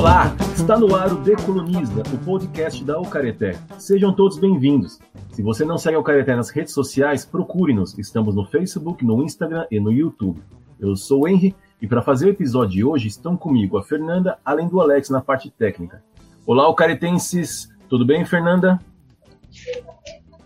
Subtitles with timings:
[0.00, 3.54] Olá, está no ar o Decoloniza, o podcast da Alcareté.
[3.76, 4.98] Sejam todos bem-vindos.
[5.30, 7.98] Se você não segue a Alcareté nas redes sociais, procure-nos.
[7.98, 10.40] Estamos no Facebook, no Instagram e no YouTube.
[10.80, 14.38] Eu sou o Henry e para fazer o episódio de hoje estão comigo a Fernanda,
[14.42, 16.02] além do Alex na parte técnica.
[16.46, 17.68] Olá, alcaretenses.
[17.86, 18.80] Tudo bem, Fernanda?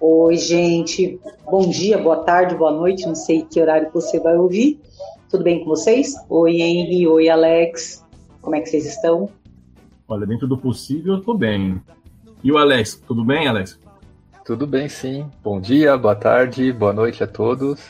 [0.00, 1.20] Oi, gente.
[1.48, 3.06] Bom dia, boa tarde, boa noite.
[3.06, 4.80] Não sei que horário você vai ouvir.
[5.30, 6.12] Tudo bem com vocês?
[6.28, 7.06] Oi, Henry.
[7.06, 8.05] Oi, Alex.
[8.42, 9.30] Como é que vocês estão?
[10.06, 11.80] Olha, dentro do possível, eu tô bem.
[12.42, 13.80] E o Alex, tudo bem, Alex?
[14.44, 15.27] Tudo bem, sim.
[15.42, 17.80] Bom dia, boa tarde, boa noite a todos.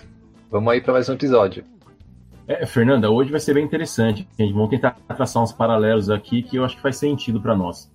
[0.48, 1.64] Vamos aí para mais um episódio.
[2.46, 4.28] É, Fernanda, hoje vai ser bem interessante.
[4.38, 7.56] A gente vamos tentar traçar uns paralelos aqui que eu acho que faz sentido para
[7.56, 7.90] nós.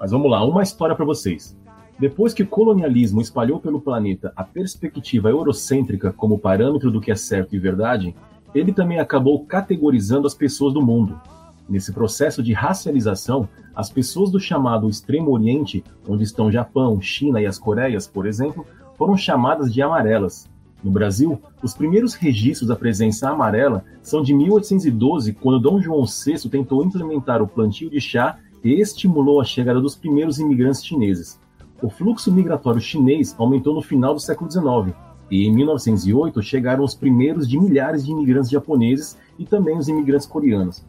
[0.00, 1.54] Mas vamos lá, uma história para vocês.
[1.98, 7.16] Depois que o colonialismo espalhou pelo planeta a perspectiva eurocêntrica como parâmetro do que é
[7.16, 8.14] certo e verdade,
[8.54, 11.20] ele também acabou categorizando as pessoas do mundo.
[11.68, 17.46] Nesse processo de racialização, as pessoas do chamado Extremo Oriente, onde estão Japão, China e
[17.46, 18.66] as Coreias, por exemplo,
[18.96, 20.48] foram chamadas de amarelas.
[20.82, 26.48] No Brasil, os primeiros registros da presença amarela são de 1812, quando Dom João VI
[26.48, 31.38] tentou implementar o plantio de chá e estimulou a chegada dos primeiros imigrantes chineses.
[31.82, 34.96] O fluxo migratório chinês aumentou no final do século XIX,
[35.30, 40.26] e em 1908 chegaram os primeiros de milhares de imigrantes japoneses e também os imigrantes
[40.26, 40.84] coreanos.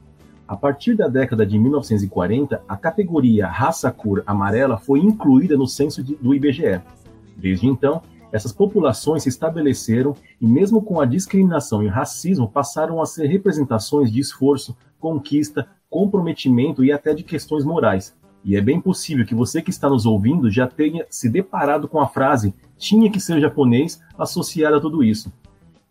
[0.49, 6.03] A partir da década de 1940, a categoria raça cor amarela foi incluída no censo
[6.03, 6.81] de, do IBGE.
[7.37, 12.99] Desde então, essas populações se estabeleceram e, mesmo com a discriminação e o racismo, passaram
[12.99, 18.17] a ser representações de esforço, conquista, comprometimento e até de questões morais.
[18.43, 21.99] E é bem possível que você que está nos ouvindo já tenha se deparado com
[21.99, 25.31] a frase tinha que ser japonês associada a tudo isso.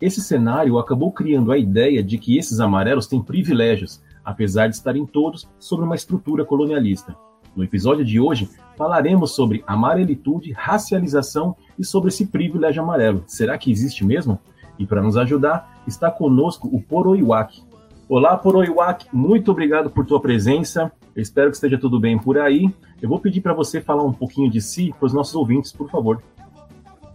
[0.01, 5.07] Esse cenário acabou criando a ideia de que esses amarelos têm privilégios, apesar de estarem
[5.07, 7.17] todos sob uma estrutura colonialista.
[7.57, 8.47] No episódio de hoje,
[8.77, 13.25] falaremos sobre amarelitude, racialização e sobre esse privilégio amarelo.
[13.27, 14.39] Será que existe mesmo?
[14.79, 17.63] E para nos ajudar, está conosco o Poroiwak.
[18.07, 20.93] Olá, Poroiwak, muito obrigado por tua presença.
[21.17, 22.71] Eu espero que esteja tudo bem por aí.
[23.01, 25.89] Eu vou pedir para você falar um pouquinho de si para os nossos ouvintes, por
[25.89, 26.23] favor.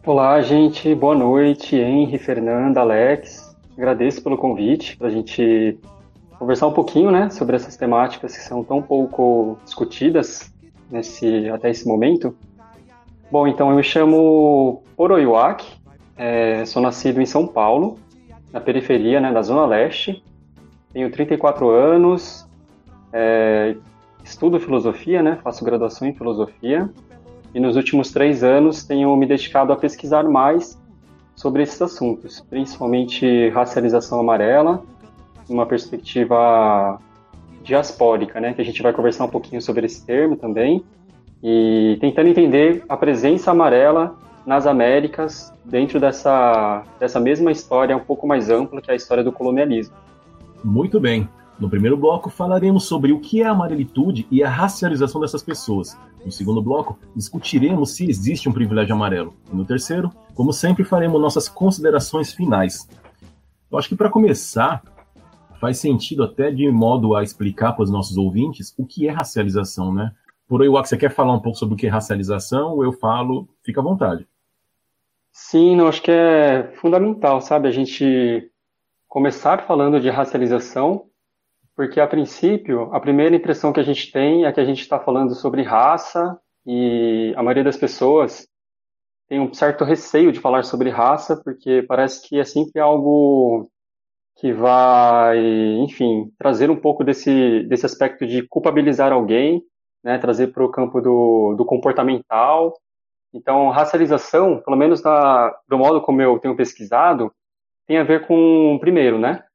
[0.04, 0.96] Olá, gente.
[0.96, 1.76] Boa noite.
[1.76, 3.56] Henry, Fernanda, Alex.
[3.78, 5.78] Agradeço pelo convite para a gente
[6.44, 10.54] conversar um pouquinho, né, sobre essas temáticas que são tão pouco discutidas
[10.92, 12.36] nesse até esse momento.
[13.32, 15.66] Bom, então eu me chamo Oroiwak,
[16.18, 17.98] é, sou nascido em São Paulo,
[18.52, 20.22] na periferia, né, da Zona Leste.
[20.92, 22.46] Tenho 34 anos,
[23.14, 23.78] é,
[24.22, 26.90] estudo filosofia, né, faço graduação em filosofia
[27.56, 30.78] e nos últimos três anos tenho me dedicado a pesquisar mais
[31.38, 34.84] sobre esses assuntos, principalmente racialização amarela
[35.50, 37.00] uma perspectiva
[37.64, 40.84] diaspórica, né, que a gente vai conversar um pouquinho sobre esse termo também,
[41.42, 44.16] e tentando entender a presença amarela
[44.46, 49.24] nas Américas dentro dessa, dessa mesma história um pouco mais ampla que é a história
[49.24, 49.96] do colonialismo.
[50.64, 51.28] Muito bem.
[51.60, 55.98] No primeiro bloco falaremos sobre o que é a amarelitude e a racialização dessas pessoas.
[56.26, 59.34] No segundo bloco, discutiremos se existe um privilégio amarelo.
[59.52, 62.88] E no terceiro, como sempre, faremos nossas considerações finais.
[63.72, 64.82] Eu acho que para começar,
[65.64, 69.94] faz sentido até de modo a explicar para os nossos ouvintes o que é racialização,
[69.94, 70.12] né?
[70.46, 72.84] Por aí, você quer falar um pouco sobre o que é racialização?
[72.84, 74.28] Eu falo, fica à vontade.
[75.32, 78.52] Sim, não, acho que é fundamental, sabe, a gente
[79.08, 81.06] começar falando de racialização,
[81.78, 85.00] porque a princípio, a primeira impressão que a gente tem é que a gente está
[85.00, 88.46] falando sobre raça e a maioria das pessoas
[89.30, 93.72] tem um certo receio de falar sobre raça, porque parece que é sempre algo
[94.44, 95.40] que vai,
[95.78, 99.64] enfim, trazer um pouco desse, desse aspecto de culpabilizar alguém,
[100.04, 102.74] né, trazer para o campo do, do comportamental.
[103.34, 107.34] Então, racialização, pelo menos da, do modo como eu tenho pesquisado,
[107.88, 109.46] tem a ver com, primeiro, né,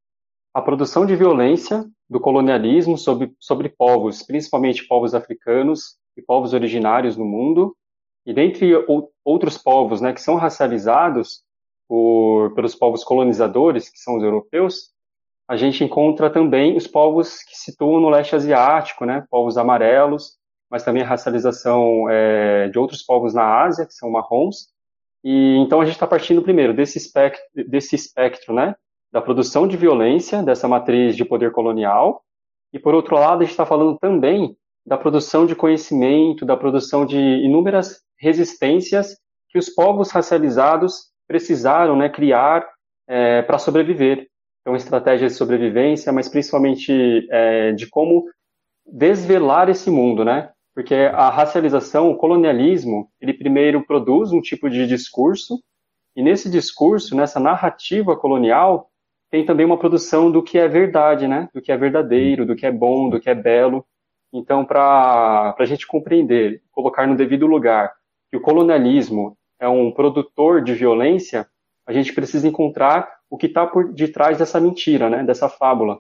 [0.55, 7.15] a produção de violência do colonialismo sobre, sobre povos, principalmente povos africanos e povos originários
[7.15, 7.77] no mundo,
[8.25, 8.73] e dentre
[9.23, 11.43] outros povos né, que são racializados,
[11.89, 14.93] por, pelos povos colonizadores, que são os europeus,
[15.49, 20.37] a gente encontra também os povos que se situam no leste asiático, né, povos amarelos,
[20.71, 24.69] mas também a racialização é, de outros povos na Ásia, que são marrons.
[25.25, 28.77] E então a gente está partindo primeiro desse espectro, desse espectro, né,
[29.11, 32.23] da produção de violência dessa matriz de poder colonial,
[32.71, 37.07] e por outro lado a gente está falando também da produção de conhecimento, da produção
[37.07, 39.17] de inúmeras resistências
[39.49, 42.67] que os povos racializados precisaram né, criar
[43.07, 44.27] é, para sobreviver.
[44.63, 48.25] Então, estratégias de sobrevivência, mas principalmente é, de como
[48.85, 50.51] desvelar esse mundo, né?
[50.75, 55.63] Porque a racialização, o colonialismo, ele primeiro produz um tipo de discurso,
[56.17, 58.91] e nesse discurso, nessa narrativa colonial,
[59.31, 61.49] tem também uma produção do que é verdade, né?
[61.55, 63.85] Do que é verdadeiro, do que é bom, do que é belo.
[64.33, 67.93] Então, para a gente compreender, colocar no devido lugar
[68.31, 71.49] que o colonialismo é um produtor de violência,
[71.87, 75.25] a gente precisa encontrar o que está por detrás dessa mentira, né?
[75.25, 75.99] Dessa fábula.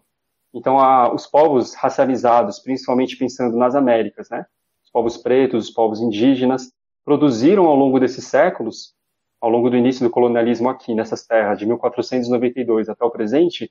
[0.54, 4.46] Então, a, os povos racializados, principalmente pensando nas Américas, né?
[4.84, 6.72] Os povos pretos, os povos indígenas,
[7.04, 8.96] produziram ao longo desses séculos
[9.40, 13.70] ao longo do início do colonialismo aqui nessas terras, de 1492 até o presente,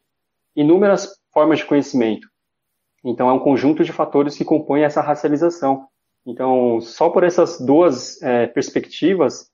[0.56, 2.28] inúmeras formas de conhecimento.
[3.04, 5.88] Então, é um conjunto de fatores que compõem essa racialização.
[6.26, 9.50] Então, só por essas duas é, perspectivas,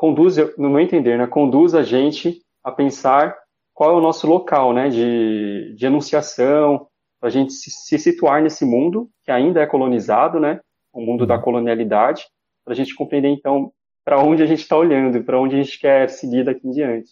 [0.00, 3.36] conduz, no meu entender, né, conduz a gente a pensar
[3.74, 6.86] qual é o nosso local né, de, de enunciação,
[7.20, 10.58] para a gente se, se, situar nesse mundo que ainda é colonizado, né,
[10.90, 12.24] o mundo da colonialidade,
[12.64, 13.70] para a gente compreender, então,
[14.02, 17.10] para onde a gente está olhando, para onde a gente quer seguir daqui em diante.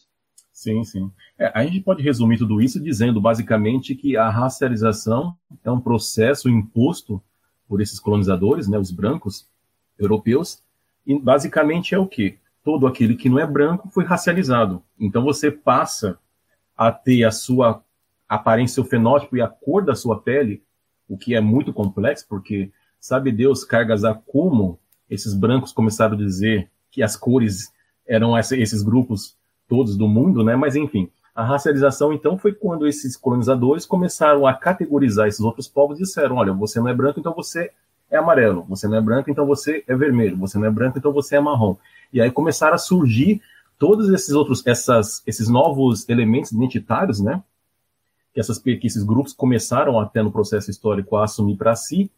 [0.50, 1.10] Sim, sim.
[1.38, 6.48] É, a gente pode resumir tudo isso dizendo basicamente que a racialização é um processo
[6.48, 7.22] imposto
[7.68, 9.46] por esses colonizadores, né, os brancos
[9.98, 10.62] europeus,
[11.06, 14.82] e basicamente é o que todo aquele que não é branco foi racializado.
[14.98, 16.18] Então você passa
[16.76, 17.82] a ter a sua
[18.28, 20.62] aparência, o fenótipo e a cor da sua pele,
[21.08, 22.70] o que é muito complexo, porque
[23.00, 24.78] sabe Deus cargas a como
[25.08, 27.72] esses brancos começaram a dizer que as cores
[28.06, 30.56] eram esses grupos todos do mundo, né?
[30.56, 35.98] Mas enfim, a racialização então foi quando esses colonizadores começaram a categorizar esses outros povos
[35.98, 37.70] e disseram: olha, você não é branco, então você
[38.10, 41.12] é amarelo, você não é branco, então você é vermelho, você não é branco, então
[41.12, 41.76] você é marrom.
[42.12, 43.40] E aí começaram a surgir
[43.78, 47.42] todos esses outros, essas, esses novos elementos identitários, né?
[48.34, 52.10] Que, essas, que esses grupos começaram até no processo histórico a assumir para si.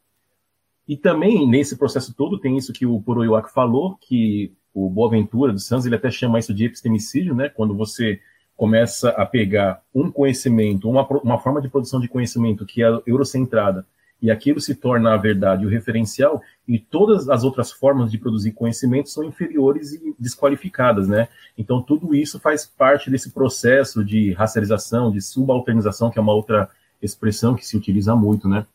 [0.88, 5.66] E também nesse processo todo tem isso que o Poroiwak falou, que o Boaventura dos
[5.66, 7.48] Santos, ele até chama isso de epistemicídio, né?
[7.48, 8.20] Quando você
[8.56, 13.87] começa a pegar um conhecimento, uma, uma forma de produção de conhecimento que é eurocentrada,
[14.22, 18.52] e aquilo se torna a verdade, o referencial, e todas as outras formas de produzir
[18.52, 21.28] conhecimento são inferiores e desqualificadas, né?
[21.56, 26.69] Então, tudo isso faz parte desse processo de racialização, de subalternização, que é uma outra
[27.00, 28.67] expressão que se utiliza muito, né?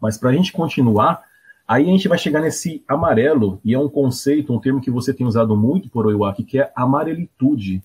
[0.00, 1.24] Mas para a gente continuar,
[1.66, 5.14] Aí a gente vai chegar nesse amarelo, e é um conceito, um termo que você
[5.14, 7.82] tem usado muito por Oiwaki, que é amarelitude.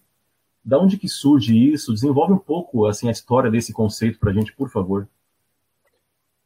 [0.65, 1.93] Da onde que surge isso?
[1.93, 5.07] Desenvolve um pouco assim a história desse conceito para a gente, por favor.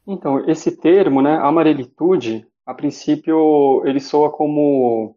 [0.08, 5.16] Então, esse termo, né, amarelitude, a princípio ele soa como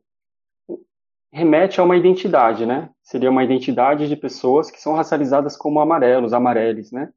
[1.33, 2.91] remete a uma identidade, né?
[3.03, 7.13] Seria uma identidade de pessoas que são racializadas como amarelos, amareles, né?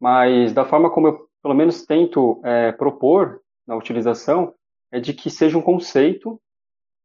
[0.00, 4.52] Mas da forma como eu, pelo menos, tento é, propor na utilização
[4.90, 6.40] é de que seja um conceito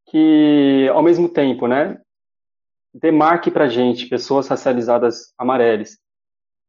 [0.07, 2.01] que, ao mesmo tempo, né,
[2.93, 5.97] demarque para gente pessoas racializadas amarelas,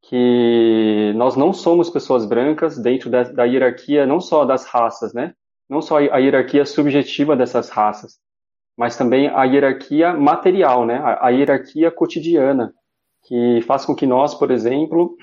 [0.02, 5.34] que nós não somos pessoas brancas dentro da, da, hierarquia não só das raças, né,
[5.68, 8.18] não só a hierarquia subjetiva dessas raças,
[8.76, 12.74] mas também a hierarquia material, né, a, a hierarquia cotidiana,
[13.24, 15.16] que faz com que nós, por exemplo,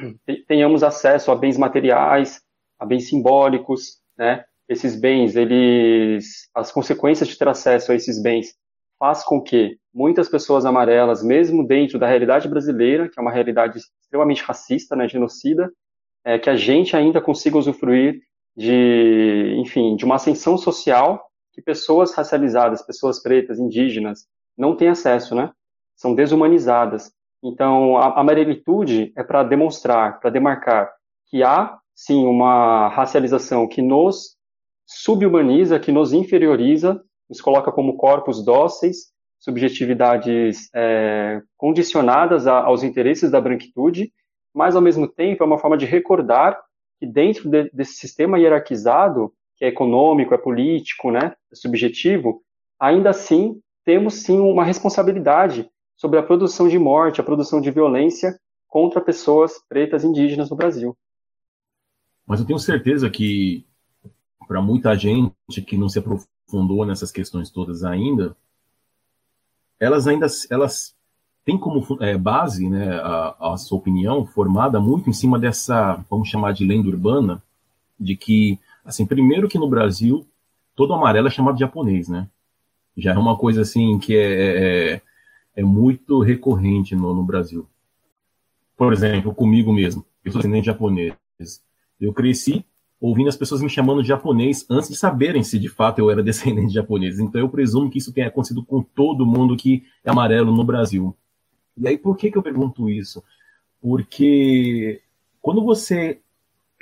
[0.48, 2.42] tenhamos acesso a bens materiais,
[2.80, 8.56] a bens simbólicos, né, esses bens, eles, as consequências de ter acesso a esses bens
[9.00, 13.80] faz com que muitas pessoas amarelas, mesmo dentro da realidade brasileira, que é uma realidade
[14.02, 15.72] extremamente racista, né, genocida,
[16.24, 18.22] é, que a gente ainda consiga usufruir
[18.56, 24.28] de, enfim, de uma ascensão social que pessoas racializadas, pessoas pretas, indígenas,
[24.58, 25.52] não têm acesso, né?
[25.96, 27.12] São desumanizadas.
[27.42, 30.92] Então, a amarelitude é para demonstrar, para demarcar
[31.28, 34.36] que há, sim, uma racialização que nos
[34.86, 43.32] subhumaniza, que nos inferioriza, nos coloca como corpos dóceis, subjetividades é, condicionadas a, aos interesses
[43.32, 44.12] da branquitude,
[44.54, 46.60] mas ao mesmo tempo é uma forma de recordar
[47.00, 52.42] que dentro de, desse sistema hierarquizado, que é econômico, é político, né, é subjetivo,
[52.80, 58.40] ainda assim temos sim uma responsabilidade sobre a produção de morte, a produção de violência
[58.68, 60.98] contra pessoas pretas indígenas no Brasil.
[62.26, 63.66] Mas eu tenho certeza que
[64.48, 66.00] para muita gente que não se
[66.50, 68.36] aprofundou nessas questões todas ainda,
[69.80, 70.96] elas ainda elas
[71.46, 76.28] têm como é, base né, a, a, sua opinião formada muito em cima dessa, vamos
[76.28, 77.42] chamar de lenda urbana,
[78.00, 80.26] de que, assim, primeiro que no Brasil,
[80.76, 82.28] todo amarelo é chamado de japonês, né?
[82.98, 85.02] Já é uma coisa assim que é, é,
[85.56, 87.68] é muito recorrente no, no Brasil.
[88.76, 91.14] Por exemplo, comigo mesmo, eu sou descendente japonês.
[92.00, 92.66] Eu cresci
[93.00, 96.22] ouvindo as pessoas me chamando de japonês antes de saberem se de fato eu era
[96.24, 97.20] descendente de japonês.
[97.20, 101.16] Então eu presumo que isso tenha acontecido com todo mundo que é amarelo no Brasil.
[101.78, 103.24] E aí por que, que eu pergunto isso?
[103.82, 105.02] Porque
[105.42, 106.20] quando você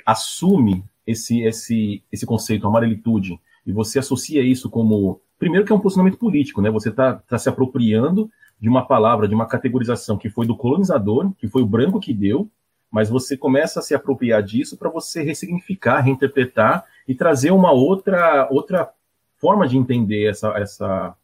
[0.04, 5.20] assume esse, esse, esse conceito, amarelitude, e você associa isso como.
[5.38, 6.70] Primeiro, que é um posicionamento político, né?
[6.70, 11.32] Você está tá se apropriando de uma palavra, de uma categorização que foi do colonizador,
[11.34, 12.50] que foi o branco que deu,
[12.90, 18.48] mas você começa a se apropriar disso para você ressignificar, reinterpretar e trazer uma outra
[18.50, 18.90] outra
[19.36, 21.14] forma de entender essa essa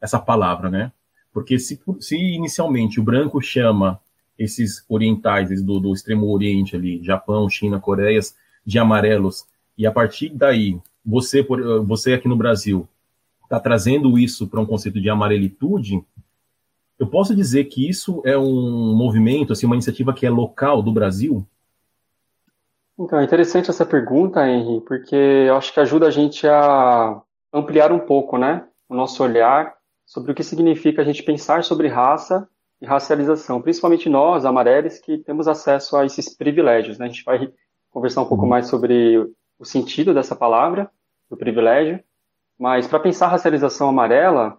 [0.00, 0.92] essa palavra, né?
[1.32, 4.00] Porque se, se inicialmente o branco chama
[4.38, 9.44] esses orientais do, do extremo oriente ali, Japão, China, Coreias, de amarelos,
[9.76, 11.46] e a partir daí você
[11.84, 12.88] você aqui no Brasil
[13.42, 16.04] está trazendo isso para um conceito de amarelitude,
[17.00, 20.92] eu posso dizer que isso é um movimento, assim, uma iniciativa que é local do
[20.92, 21.46] Brasil?
[22.98, 27.18] Então, é interessante essa pergunta, Henry, porque eu acho que ajuda a gente a
[27.50, 31.88] ampliar um pouco, né, o nosso olhar sobre o que significa a gente pensar sobre
[31.88, 32.46] raça
[32.82, 37.06] e racialização, principalmente nós, amarelos, que temos acesso a esses privilégios, né?
[37.06, 37.50] A gente vai
[37.90, 38.50] conversar um pouco uhum.
[38.50, 39.16] mais sobre
[39.58, 40.90] o sentido dessa palavra,
[41.30, 42.02] do privilégio,
[42.58, 44.58] mas para pensar racialização amarela,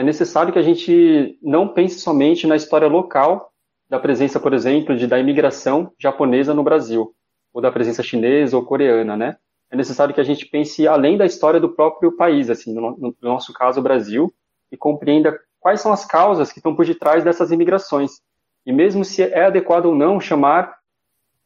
[0.00, 3.52] é necessário que a gente não pense somente na história local
[3.86, 7.14] da presença, por exemplo, de, da imigração japonesa no Brasil,
[7.52, 9.36] ou da presença chinesa ou coreana, né?
[9.70, 13.14] É necessário que a gente pense além da história do próprio país, assim, no, no
[13.20, 14.32] nosso caso, o Brasil,
[14.72, 18.22] e compreenda quais são as causas que estão por detrás dessas imigrações.
[18.64, 20.78] E mesmo se é adequado ou não chamar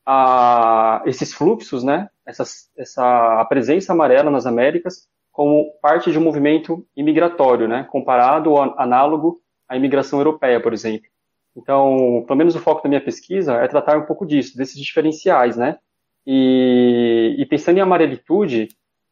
[0.06, 2.44] a, esses fluxos, né, essa,
[2.78, 8.62] essa a presença amarela nas Américas, como parte de um movimento imigratório, né, comparado ou
[8.78, 11.08] análogo à imigração europeia, por exemplo.
[11.56, 15.56] Então, pelo menos o foco da minha pesquisa é tratar um pouco disso, desses diferenciais,
[15.56, 15.76] né?
[16.24, 18.68] E, e pensando em amarelitude,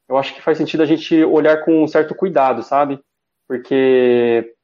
[0.09, 3.01] eu acho que faz sentido a gente olhar com um certo cuidado, sabe?
[3.49, 4.55] Porque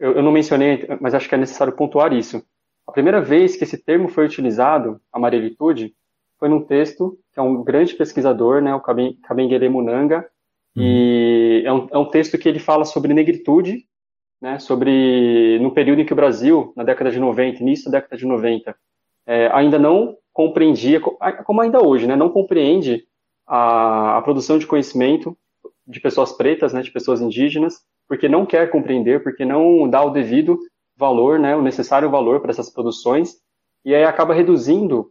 [0.00, 2.44] eu, eu não mencionei, mas acho que é necessário pontuar isso.
[2.88, 5.94] A primeira vez que esse termo foi utilizado, amarelitude,
[6.40, 10.28] foi num texto que é um grande pesquisador, né, o Kabengele Munanga,
[10.76, 13.86] e é um, é um texto que ele fala sobre negritude,
[14.40, 18.16] né, sobre no período em que o Brasil, na década de 90, início da década
[18.16, 18.76] de 90,
[19.26, 23.04] é, ainda não compreendia, como ainda hoje, né, não compreende
[23.46, 25.36] a, a, produção de conhecimento
[25.86, 30.10] de pessoas pretas, né, de pessoas indígenas, porque não quer compreender, porque não dá o
[30.10, 30.58] devido
[30.96, 33.36] valor, né, o necessário valor para essas produções,
[33.84, 35.10] e aí acaba reduzindo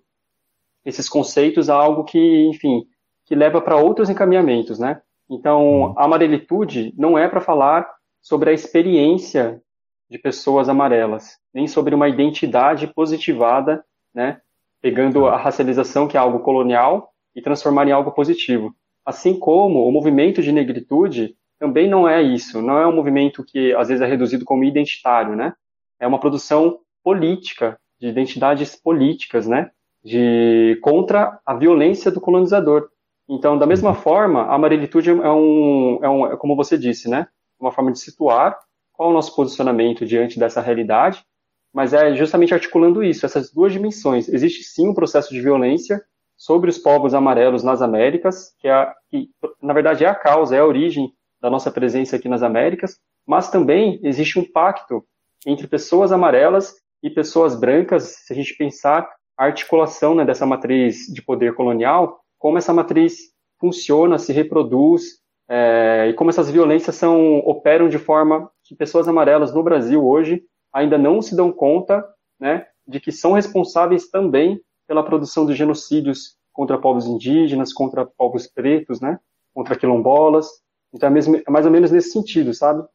[0.85, 2.85] esses conceitos a algo que, enfim,
[3.25, 5.01] que leva para outros encaminhamentos, né?
[5.29, 5.93] Então, uhum.
[5.97, 7.89] a amarelitude não é para falar
[8.21, 9.61] sobre a experiência
[10.09, 14.39] de pessoas amarelas, nem sobre uma identidade positivada, né,
[14.81, 18.75] pegando a racialização, que é algo colonial, e transformar em algo positivo.
[19.05, 23.73] Assim como o movimento de negritude também não é isso, não é um movimento que
[23.73, 25.53] às vezes é reduzido como identitário, né?
[25.99, 29.71] É uma produção política, de identidades políticas, né?
[30.03, 32.89] De contra a violência do colonizador.
[33.27, 37.27] Então, da mesma forma, a amarelitude é um, é um, é como você disse, né?
[37.59, 38.59] Uma forma de situar
[38.91, 41.25] qual é o nosso posicionamento diante dessa realidade,
[41.73, 44.29] mas é justamente articulando isso, essas duas dimensões.
[44.29, 46.03] Existe sim um processo de violência
[46.37, 49.29] sobre os povos amarelos nas Américas, que, é, que
[49.61, 51.11] na verdade é a causa, é a origem
[51.41, 55.03] da nossa presença aqui nas Américas, mas também existe um pacto
[55.45, 61.07] entre pessoas amarelas e pessoas brancas, se a gente pensar a articulação né, dessa matriz
[61.11, 67.37] de poder colonial como essa matriz funciona, se reproduz é, e como essas violências são,
[67.37, 72.05] operam de forma que pessoas amarelas no Brasil hoje ainda não se dão conta
[72.37, 78.45] né, de que são responsáveis também pela produção de genocídios contra povos indígenas, contra povos
[78.45, 79.17] pretos, né,
[79.53, 80.49] contra quilombolas.
[80.93, 82.85] Então é, mesmo, é mais ou menos nesse sentido, sabe?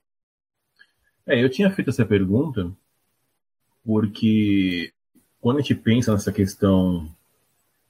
[1.26, 2.70] É, eu tinha feito essa pergunta
[3.82, 4.92] porque
[5.40, 7.08] quando a gente pensa nessa questão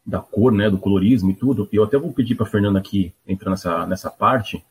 [0.08, 1.68] da cor, né, do colorismo e tudo.
[1.70, 4.64] E eu até vou pedir para Fernanda aqui entrar nessa, nessa parte,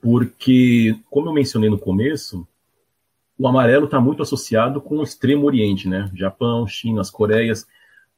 [0.00, 2.46] porque, como eu mencionei no começo,
[3.36, 6.08] o amarelo está muito associado com o extremo oriente, né?
[6.14, 7.66] Japão, China, as Coreias.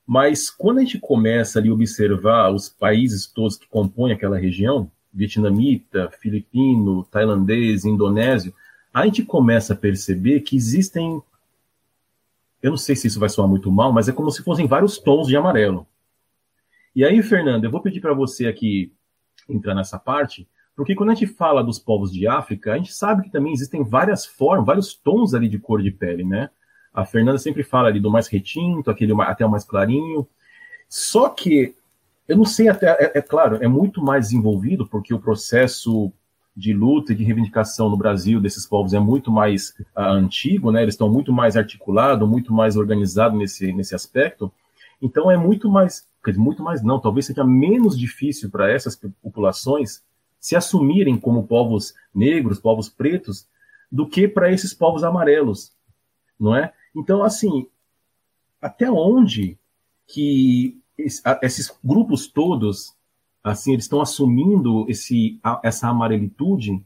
[0.06, 6.10] Mas quando a gente começa a observar os países todos que compõem aquela região, vietnamita,
[6.20, 8.52] filipino, tailandês, indonésio,
[8.92, 11.22] a gente começa a perceber que existem.
[12.62, 14.98] Eu não sei se isso vai soar muito mal, mas é como se fossem vários
[14.98, 15.86] tons de amarelo.
[16.94, 18.92] E aí, Fernando, eu vou pedir para você aqui
[19.48, 23.24] entrar nessa parte, porque quando a gente fala dos povos de África, a gente sabe
[23.24, 26.50] que também existem várias formas, vários tons ali de cor de pele, né?
[26.92, 30.26] A Fernanda sempre fala ali do mais retinto, aquele até o mais clarinho.
[30.88, 31.74] Só que
[32.28, 36.12] eu não sei até, é, é, claro, é muito mais desenvolvido porque o processo
[36.54, 40.82] de luta e de reivindicação no Brasil desses povos é muito mais uh, antigo, né?
[40.82, 44.52] Eles estão muito mais articulados, muito mais organizados nesse, nesse aspecto.
[45.00, 50.02] Então é muito mais, muito mais não, talvez seja menos difícil para essas populações
[50.38, 53.46] se assumirem como povos negros, povos pretos,
[53.90, 55.72] do que para esses povos amarelos,
[56.38, 56.72] não é?
[56.96, 57.66] Então, assim,
[58.60, 59.58] até onde
[60.06, 62.94] que esses grupos todos,
[63.42, 66.82] assim, eles estão assumindo esse, essa amarelitude?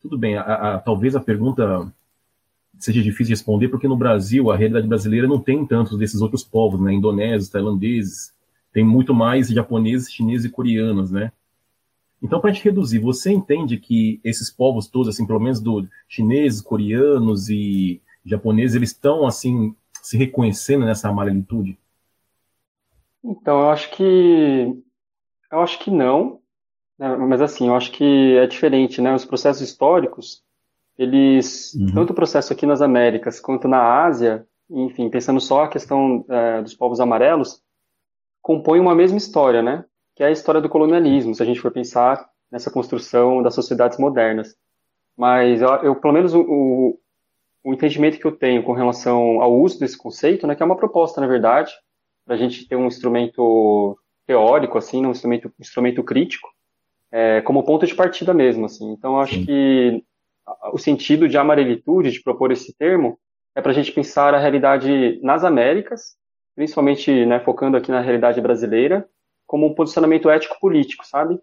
[0.00, 0.42] Tudo bem, a,
[0.74, 1.92] a, talvez a pergunta
[2.78, 6.42] seja difícil de responder, porque no Brasil, a realidade brasileira não tem tantos desses outros
[6.42, 6.92] povos, né?
[6.92, 8.32] Indonésios, tailandeses,
[8.72, 11.32] tem muito mais japoneses, chineses e coreanos, né?
[12.22, 15.88] Então, para a gente reduzir, você entende que esses povos todos, assim, pelo menos do
[16.06, 21.78] chineses, coreanos e japoneses, eles estão, assim, se reconhecendo nessa amarelitude?
[23.24, 24.82] Então, eu acho que
[25.50, 26.40] eu acho que não,
[26.98, 27.16] né?
[27.16, 29.14] mas assim, eu acho que é diferente, né?
[29.14, 30.42] Os processos históricos,
[30.96, 31.94] eles, uhum.
[31.94, 36.62] tanto o processo aqui nas Américas quanto na Ásia, enfim, pensando só a questão é,
[36.62, 37.60] dos povos amarelos,
[38.42, 39.84] compõem uma mesma história, né?
[40.14, 43.98] Que é a história do colonialismo, se a gente for pensar nessa construção das sociedades
[43.98, 44.56] modernas.
[45.16, 46.98] Mas eu, eu pelo menos o,
[47.64, 50.76] o entendimento que eu tenho com relação ao uso desse conceito, né, que é uma
[50.76, 51.72] proposta, na verdade,
[52.24, 56.48] para a gente ter um instrumento teórico, assim, um instrumento, um instrumento crítico,
[57.12, 58.92] é, como ponto de partida mesmo, assim.
[58.92, 60.04] Então, eu acho que
[60.72, 63.18] o sentido de amarelitude, de propor esse termo,
[63.54, 66.16] é para a gente pensar a realidade nas Américas,
[66.54, 69.08] principalmente né, focando aqui na realidade brasileira,
[69.46, 71.40] como um posicionamento ético-político, sabe?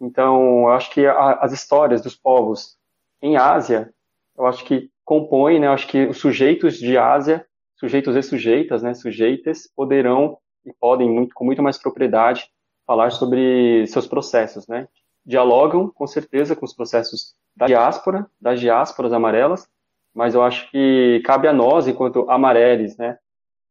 [0.00, 2.76] Então, eu acho que a, as histórias dos povos
[3.22, 3.92] em Ásia,
[4.36, 7.46] eu acho que compõem, né, acho que os sujeitos de Ásia,
[7.76, 12.50] sujeitos e sujeitas, né, sujeitas, poderão e podem muito, com muito mais propriedade
[12.86, 14.88] falar sobre seus processos, né?
[15.24, 19.68] Dialogam, com certeza, com os processos da diáspora, das diásporas amarelas,
[20.14, 23.18] mas eu acho que cabe a nós, enquanto amareles, né,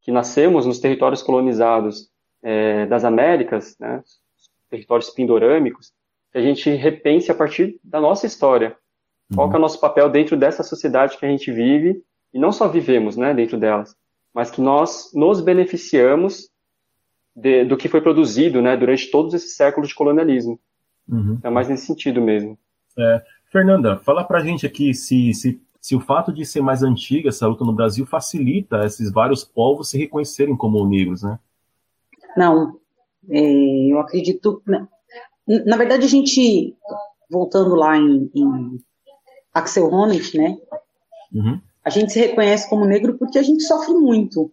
[0.06, 2.12] que nascemos nos territórios colonizados
[2.44, 4.04] é, das Américas, né,
[4.70, 5.92] territórios pindorâmicos,
[6.32, 8.78] que a gente repense a partir da nossa história,
[9.34, 12.52] qual que é o nosso papel dentro dessa sociedade que a gente vive, e não
[12.52, 13.96] só vivemos né, dentro delas,
[14.32, 16.50] mas que nós nos beneficiamos
[17.36, 20.60] de, do que foi produzido né, durante todos esses séculos de colonialismo.
[21.10, 21.40] Uhum.
[21.44, 22.60] É mais nesse sentido mesmo.
[22.98, 27.30] É, Fernanda, fala pra gente aqui se, se, se o fato de ser mais antiga
[27.30, 31.38] essa luta no Brasil facilita esses vários povos se reconhecerem como negros, né?
[32.36, 32.80] Não,
[33.30, 34.64] é, eu acredito.
[34.66, 34.88] Na,
[35.48, 36.76] na, verdade, a gente,
[37.30, 38.80] voltando lá em, em
[39.54, 40.58] Axel Honneth, né?
[41.32, 41.62] Uhum.
[41.84, 44.52] A gente se reconhece como negro porque a gente sofre muito,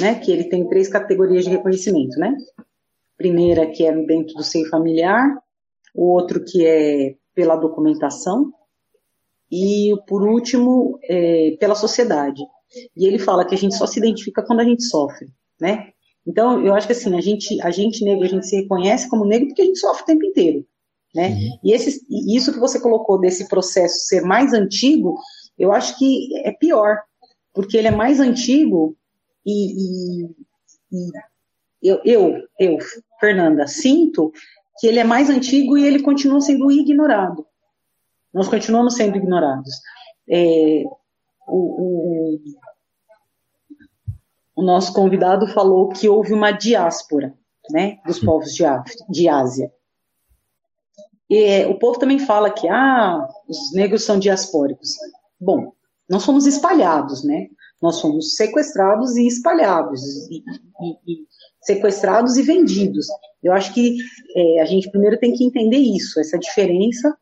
[0.00, 0.14] né?
[0.14, 2.34] Que ele tem três categorias de reconhecimento, né?
[3.18, 5.28] Primeira que é dentro do seio familiar,
[5.94, 8.50] o outro que é pela documentação
[9.50, 12.42] e por último é, pela sociedade.
[12.96, 15.28] E ele fala que a gente só se identifica quando a gente sofre,
[15.60, 15.88] né?
[16.26, 19.24] Então eu acho que assim a gente a gente negro a gente se reconhece como
[19.24, 20.64] negro porque a gente sofre o tempo inteiro.
[21.14, 21.28] Né?
[21.30, 21.58] Uhum.
[21.64, 25.18] E esse, isso que você colocou desse processo ser mais antigo,
[25.58, 26.98] eu acho que é pior,
[27.52, 28.96] porque ele é mais antigo
[29.44, 30.26] e, e,
[30.92, 31.10] e
[31.82, 32.78] eu, eu, eu,
[33.18, 34.32] Fernanda, sinto
[34.78, 37.44] que ele é mais antigo e ele continua sendo ignorado.
[38.32, 39.70] Nós continuamos sendo ignorados.
[40.28, 40.84] É,
[41.48, 42.40] o, o,
[44.56, 47.34] o, nosso convidado falou que houve uma diáspora
[47.70, 48.62] né, dos povos de,
[49.08, 49.72] de Ásia.
[51.28, 54.94] E, o povo também fala que ah, os negros são diaspóricos.
[55.40, 55.72] Bom,
[56.08, 57.48] nós somos espalhados, né?
[57.82, 61.26] Nós somos sequestrados e espalhados, e, e, e
[61.62, 63.06] sequestrados e vendidos.
[63.42, 63.96] Eu acho que
[64.36, 67.16] é, a gente primeiro tem que entender isso, essa diferença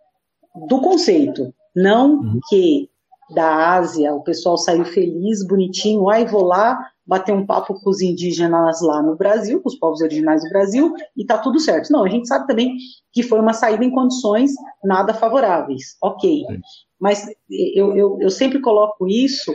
[0.67, 1.53] do conceito.
[1.75, 2.41] Não uhum.
[2.49, 2.89] que
[3.35, 8.03] da Ásia o pessoal saiu feliz, bonitinho, ai, vou lá bater um papo com os
[8.03, 11.91] indígenas lá no Brasil, com os povos originais do Brasil, e tá tudo certo.
[11.91, 12.77] Não, a gente sabe também
[13.13, 14.53] que foi uma saída em condições
[14.85, 16.45] nada favoráveis, ok.
[16.47, 16.61] Sim.
[17.01, 17.27] Mas
[17.75, 19.55] eu, eu, eu, sempre coloco isso,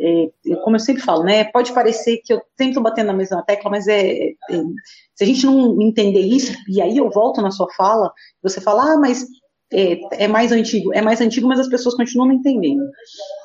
[0.00, 0.30] é,
[0.64, 1.44] como eu sempre falo, né?
[1.44, 4.34] Pode parecer que eu estou batendo na mesma tecla, mas é, é,
[5.14, 8.94] se a gente não entender isso, e aí eu volto na sua fala, você fala,
[8.94, 9.24] ah, mas
[9.72, 12.82] é, é, mais antigo, é mais antigo, mas as pessoas continuam entendendo.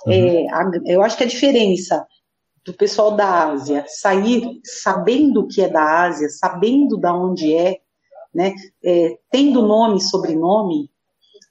[0.05, 0.13] Uhum.
[0.13, 2.05] É, a, eu acho que a diferença
[2.65, 7.79] do pessoal da Ásia sair sabendo que é da Ásia, sabendo da onde é,
[8.33, 10.89] né, é, tendo nome e sobrenome,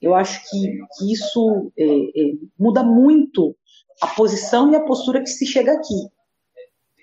[0.01, 3.55] eu acho que, que isso é, é, muda muito
[4.01, 6.09] a posição e a postura que se chega aqui.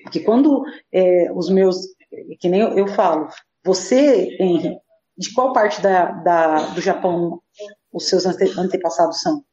[0.04, 1.78] Porque quando é, os meus,
[2.40, 3.28] que nem eu, eu falo,
[3.64, 4.78] Você, Henry,
[5.18, 7.42] de qual parte da, da, do Japão
[7.92, 9.44] os seus ante, antepassados são?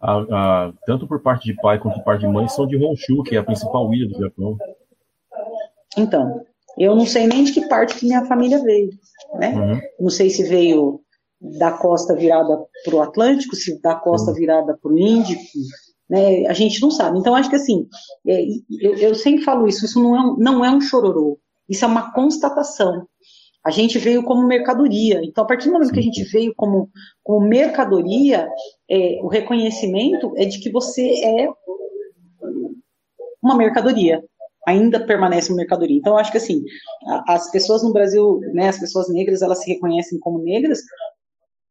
[0.00, 3.22] A, a, tanto por parte de pai quanto por parte de mãe são de Honshu,
[3.22, 4.56] que é a principal ilha do Japão.
[5.96, 6.44] Então,
[6.78, 8.90] eu não sei nem de que parte que minha família veio,
[9.34, 9.54] né?
[9.54, 9.80] Uhum.
[10.00, 11.00] Não sei se veio
[11.40, 14.36] da costa virada para o Atlântico, se da costa uhum.
[14.36, 15.42] virada para o Índico,
[16.08, 16.46] né?
[16.46, 17.18] A gente não sabe.
[17.18, 17.88] Então, acho que assim,
[18.26, 18.44] é,
[18.80, 21.88] eu, eu, sempre falo isso, isso não é, um, não é um chororô, isso é
[21.88, 23.06] uma constatação.
[23.64, 25.20] A gente veio como mercadoria.
[25.24, 26.90] Então, a partir do momento que a gente veio como,
[27.22, 28.46] como mercadoria,
[28.90, 31.48] é, o reconhecimento é de que você é
[33.42, 34.22] uma mercadoria.
[34.66, 35.96] Ainda permanece uma mercadoria.
[35.96, 36.62] Então, acho que assim,
[37.26, 40.80] as pessoas no Brasil, né, as pessoas negras, elas se reconhecem como negras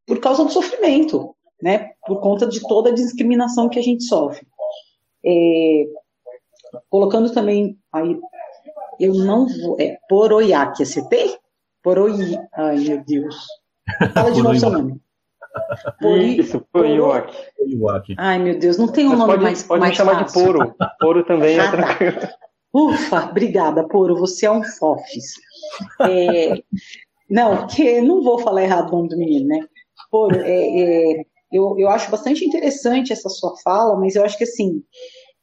[0.05, 4.45] por causa do sofrimento, né, por conta de toda a discriminação que a gente sofre.
[5.25, 5.85] É,
[6.89, 8.19] colocando também aí,
[8.99, 11.35] eu não vou, é, Poroiaque, acertei?
[11.83, 12.37] Poroi.
[12.55, 13.35] Ai, meu Deus.
[14.13, 15.01] Fala de novo seu nome.
[15.99, 18.15] Pori, Isso, Poroiuac.
[18.17, 20.41] Ai, meu Deus, não tem um Mas nome pode, mais Pode mais me chamar fácil.
[20.41, 20.75] de Poro.
[20.99, 22.19] Poro também é ah, é tranquilo.
[22.21, 22.35] Tá.
[22.73, 25.33] Ufa, obrigada, Poro, você é um fofis.
[26.01, 26.55] É,
[27.29, 29.59] não, que não vou falar errado o nome do menino, né?
[30.09, 34.43] Poro, é, é, eu, eu acho bastante interessante essa sua fala, mas eu acho que
[34.43, 34.81] assim,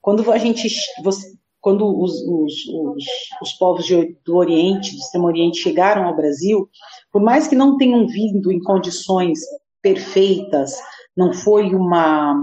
[0.01, 0.69] quando a gente,
[1.05, 3.05] você, quando os, os, os,
[3.43, 6.69] os povos de, do Oriente, do Extremo Oriente, chegaram ao Brasil,
[7.13, 9.41] por mais que não tenham vindo em condições
[9.83, 10.81] perfeitas,
[11.17, 12.35] não foi uma,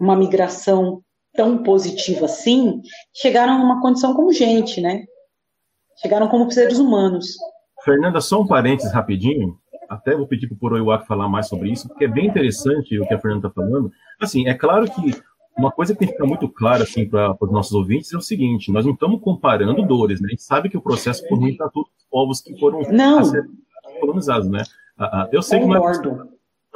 [0.00, 1.02] uma migração
[1.34, 2.80] tão positiva assim,
[3.14, 5.04] chegaram numa condição como gente, né?
[6.00, 7.36] Chegaram como seres humanos.
[7.84, 9.58] Fernanda, só um parênteses rapidinho.
[9.88, 13.06] Até vou pedir para o Poroiuac falar mais sobre isso, porque é bem interessante o
[13.06, 13.90] que a Fernanda está falando.
[14.20, 15.12] Assim, é claro que
[15.58, 18.20] uma coisa que tem que ficar muito clara assim, para os nossos ouvintes é o
[18.20, 20.28] seguinte: nós não estamos comparando dores, né?
[20.28, 22.80] A gente sabe que o processo foi ruim para todos os povos que foram
[24.00, 24.62] colonizados, né?
[25.32, 25.98] Eu sei que não é,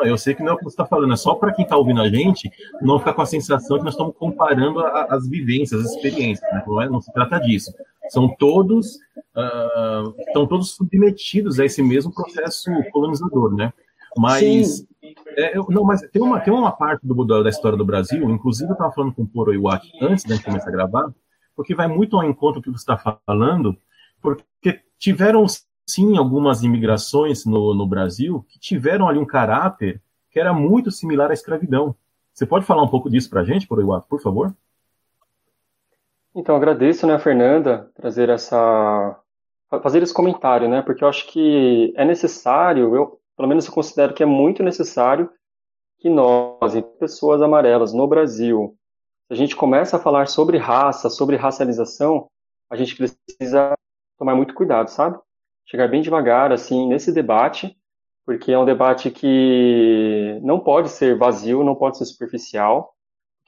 [0.04, 1.76] eu sei que não é o que você está falando, é só para quem está
[1.76, 5.80] ouvindo a gente não ficar com a sensação que nós estamos comparando a, as vivências,
[5.80, 6.62] as experiências, né?
[6.66, 7.72] não, é, não se trata disso.
[8.08, 13.72] São todos, uh, estão todos submetidos a esse mesmo processo colonizador, né?
[14.16, 14.86] Mas
[15.36, 18.28] é, eu, não, mas tem uma, tem uma parte do, da, da história do Brasil,
[18.30, 21.12] inclusive eu estava falando com o Poro Iwaki antes da gente começar a gravar,
[21.56, 23.76] porque vai muito ao encontro do que você está falando,
[24.20, 25.46] porque tiveram
[25.86, 31.30] sim algumas imigrações no, no Brasil que tiveram ali um caráter que era muito similar
[31.30, 31.94] à escravidão.
[32.32, 34.54] Você pode falar um pouco disso para a gente, Poro Iwaki, por favor?
[36.34, 39.18] Então, agradeço, né, Fernanda, trazer essa
[39.82, 40.82] fazer esse comentário, né?
[40.82, 45.30] Porque eu acho que é necessário, eu pelo menos eu considero que é muito necessário
[45.98, 48.76] que nós, pessoas amarelas no Brasil,
[49.30, 52.28] a gente começa a falar sobre raça, sobre racialização,
[52.68, 53.72] a gente precisa
[54.18, 55.18] tomar muito cuidado, sabe?
[55.64, 57.76] Chegar bem devagar, assim, nesse debate,
[58.26, 62.94] porque é um debate que não pode ser vazio, não pode ser superficial,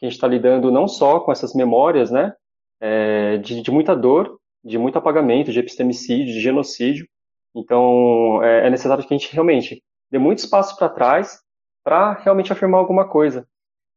[0.01, 2.35] a gente está lidando não só com essas memórias, né,
[2.81, 7.09] é, de, de, muita dor, de muito apagamento, de epistemicídio, de genocídio,
[7.55, 11.41] então, é, é necessário que a gente realmente dê muito espaço para trás
[11.85, 13.47] para realmente afirmar alguma coisa.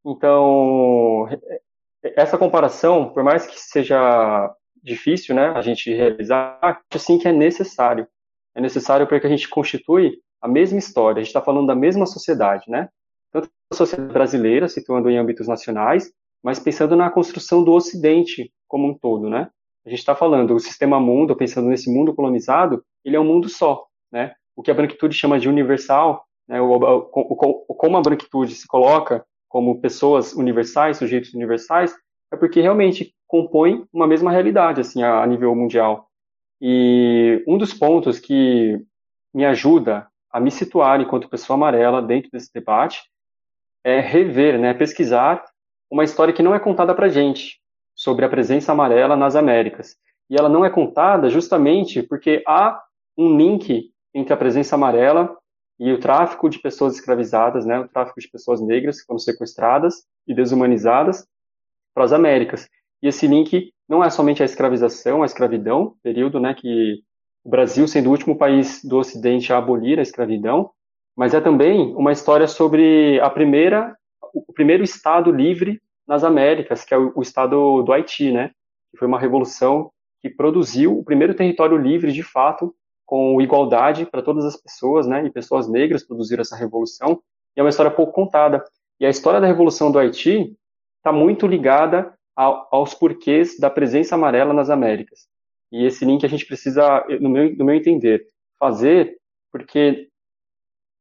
[0.05, 1.27] Então,
[2.03, 7.33] essa comparação, por mais que seja difícil, né, a gente realizar, acho sim que é
[7.33, 8.07] necessário.
[8.55, 12.05] É necessário porque a gente constitui a mesma história, a gente está falando da mesma
[12.05, 12.89] sociedade, né?
[13.31, 16.11] Tanto a sociedade brasileira, situando em âmbitos nacionais,
[16.43, 19.49] mas pensando na construção do Ocidente como um todo, né?
[19.85, 23.47] A gente está falando, o sistema mundo, pensando nesse mundo colonizado, ele é um mundo
[23.47, 24.33] só, né?
[24.55, 26.61] O que a branquitude chama de universal, né?
[26.61, 31.95] O, o, o, como a branquitude se coloca como pessoas universais, sujeitos universais,
[32.31, 36.09] é porque realmente compõe uma mesma realidade, assim, a, a nível mundial.
[36.61, 38.77] E um dos pontos que
[39.33, 43.03] me ajuda a me situar enquanto pessoa amarela dentro desse debate
[43.83, 45.43] é rever, né, pesquisar
[45.89, 47.61] uma história que não é contada para gente,
[47.95, 49.95] sobre a presença amarela nas Américas.
[50.29, 52.81] E ela não é contada justamente porque há
[53.17, 55.35] um link entre a presença amarela
[55.79, 60.03] e o tráfico de pessoas escravizadas, né, o tráfico de pessoas negras que foram sequestradas
[60.27, 61.27] e desumanizadas
[61.93, 62.67] para as Américas.
[63.01, 67.01] E esse link não é somente a escravização, a escravidão, período né, que
[67.43, 70.71] o Brasil sendo o último país do Ocidente a abolir a escravidão,
[71.15, 73.95] mas é também uma história sobre a primeira,
[74.33, 78.51] o primeiro Estado livre nas Américas, que é o, o estado do Haiti, né?
[78.91, 82.73] Que foi uma revolução que produziu o primeiro território livre, de fato,
[83.07, 85.25] com igualdade para todas as pessoas, né?
[85.25, 87.23] E pessoas negras produziram essa revolução.
[87.55, 88.63] E é uma história pouco contada.
[88.99, 90.53] E a história da revolução do Haiti
[90.97, 95.27] está muito ligada ao, aos porquês da presença amarela nas Américas.
[95.71, 98.27] E esse link a gente precisa, no meu, no meu entender,
[98.59, 99.17] fazer,
[99.51, 100.09] porque,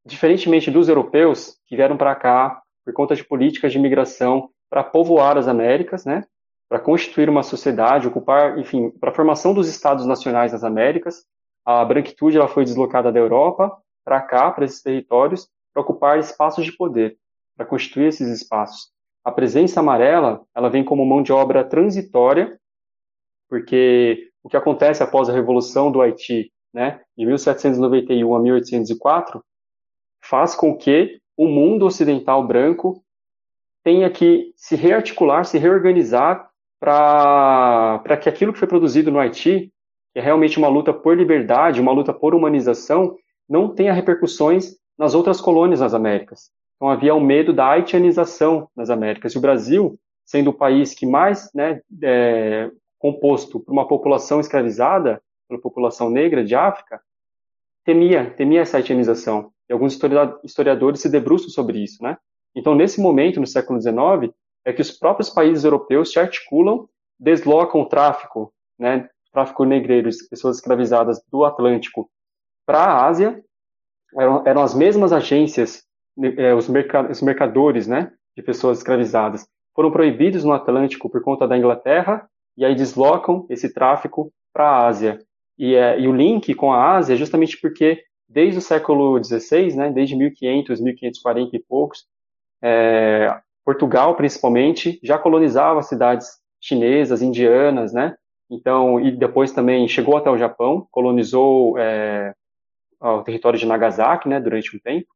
[0.04, 5.36] diferentemente dos europeus que vieram para cá por conta de políticas de imigração para povoar
[5.36, 6.24] as Américas, né,
[6.68, 11.24] para constituir uma sociedade, ocupar, enfim, para a formação dos estados nacionais nas Américas,
[11.66, 16.64] a branquitude ela foi deslocada da Europa para cá, para esses territórios, para ocupar espaços
[16.64, 17.18] de poder,
[17.56, 18.92] para constituir esses espaços.
[19.24, 22.56] A presença amarela, ela vem como mão de obra transitória,
[23.48, 29.42] porque o que acontece após a Revolução do Haiti, né, de 1791 a 1804,
[30.22, 33.02] faz com que o mundo ocidental branco
[33.82, 36.48] tenha que se rearticular, se reorganizar
[36.78, 39.72] para que aquilo que foi produzido no Haiti,
[40.18, 45.40] é realmente uma luta por liberdade, uma luta por humanização, não tenha repercussões nas outras
[45.40, 46.50] colônias nas Américas.
[46.76, 49.32] Então havia o medo da haitianização nas Américas.
[49.32, 55.20] E o Brasil, sendo o país que mais né, é, composto por uma população escravizada,
[55.48, 56.98] pela população negra de África,
[57.84, 59.52] temia, temia essa haitianização.
[59.68, 59.98] E alguns
[60.42, 62.16] historiadores se debruçam sobre isso, né?
[62.54, 64.32] Então, nesse momento, no século XIX,
[64.64, 66.88] é que os próprios países europeus se articulam,
[67.20, 72.08] deslocam o tráfico, né, tráfico negreiro, pessoas escravizadas do Atlântico
[72.64, 73.44] para a Ásia,
[74.16, 75.82] eram, eram, as mesmas agências,
[76.38, 76.70] é, os,
[77.10, 82.64] os mercadores, né, de pessoas escravizadas, foram proibidos no Atlântico por conta da Inglaterra e
[82.64, 85.18] aí deslocam esse tráfico para a Ásia.
[85.58, 89.76] E, é, e, o link com a Ásia é justamente porque desde o século XVI,
[89.76, 92.06] né, desde 1500, 1540 e poucos,
[92.62, 96.26] é, Portugal principalmente já colonizava cidades
[96.58, 98.16] chinesas, indianas, né?
[98.50, 102.34] Então e depois também chegou até o Japão, colonizou é,
[103.00, 105.08] o território de Nagasaki, né, durante um tempo.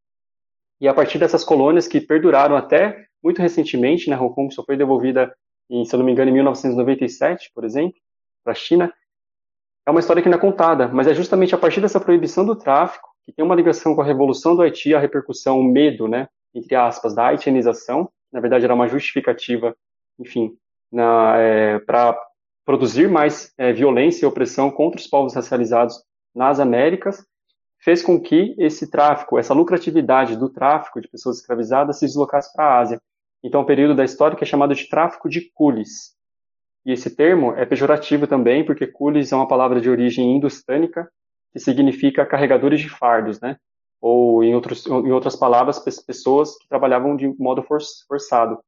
[0.81, 4.77] E a partir dessas colônias que perduraram até muito recentemente, né, Hong Kong só foi
[4.77, 5.35] devolvida
[5.69, 7.97] em, se eu não me engano, em 1997, por exemplo,
[8.43, 8.93] para a China,
[9.87, 12.57] é uma história que não é contada, mas é justamente a partir dessa proibição do
[12.57, 16.29] tráfico, que tem uma ligação com a Revolução do Haiti, a repercussão, o medo, né,
[16.55, 19.77] entre aspas, da haitianização, na verdade era uma justificativa,
[20.19, 20.57] enfim,
[21.37, 22.19] é, para
[22.70, 27.26] produzir mais é, violência e opressão contra os povos racializados nas Américas,
[27.80, 32.66] fez com que esse tráfico, essa lucratividade do tráfico de pessoas escravizadas se deslocasse para
[32.66, 33.00] a Ásia.
[33.42, 36.14] Então, o período da história que é chamado de tráfico de coolies.
[36.87, 41.11] E esse termo é pejorativo também, porque coolies é uma palavra de origem indostânica,
[41.52, 43.56] que significa carregadores de fardos, né?
[44.00, 47.64] Ou, em, outros, em outras palavras, pessoas que trabalhavam de modo
[48.06, 48.61] forçado.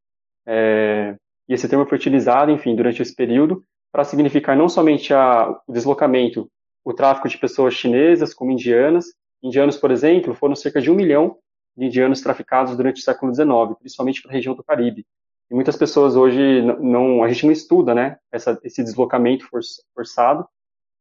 [0.45, 1.15] É,
[1.49, 5.73] e esse termo foi utilizado, enfim, durante esse período, para significar não somente a, o
[5.73, 6.51] deslocamento,
[6.83, 9.05] o tráfico de pessoas chinesas como indianas.
[9.43, 11.37] Indianos, por exemplo, foram cerca de um milhão
[11.77, 15.07] de indianos traficados durante o século XIX, principalmente para a região do Caribe.
[15.51, 19.47] E muitas pessoas hoje não, a gente não estuda, né, essa, esse deslocamento
[19.95, 20.47] forçado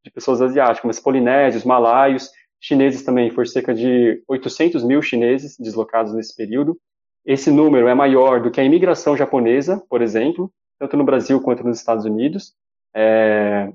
[0.04, 6.14] de pessoas asiáticas, mas polinésios, malaios, chineses também, foram cerca de 800 mil chineses deslocados
[6.14, 6.78] nesse período.
[7.26, 11.64] Esse número é maior do que a imigração japonesa, por exemplo, tanto no Brasil quanto
[11.64, 12.54] nos Estados Unidos.
[12.94, 13.72] É,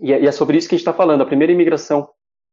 [0.00, 1.22] e, é, e, é sobre isso que a gente está falando.
[1.22, 2.08] A primeira imigração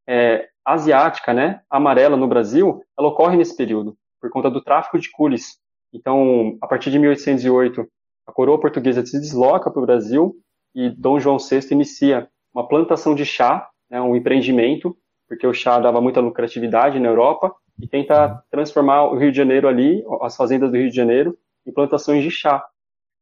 [0.08, 5.12] é, asiática, né, amarela no Brasil, ela ocorre nesse período, por conta do tráfico de
[5.12, 5.58] cules.
[5.94, 7.88] Então, a partir de 1808,
[8.28, 10.36] a coroa portuguesa se desloca para o Brasil
[10.74, 15.80] e Dom João VI inicia uma plantação de chá, né, um empreendimento, porque o chá
[15.80, 20.72] dava muita lucratividade na Europa, e tenta transformar o Rio de Janeiro ali, as fazendas
[20.72, 22.66] do Rio de Janeiro, em plantações de chá,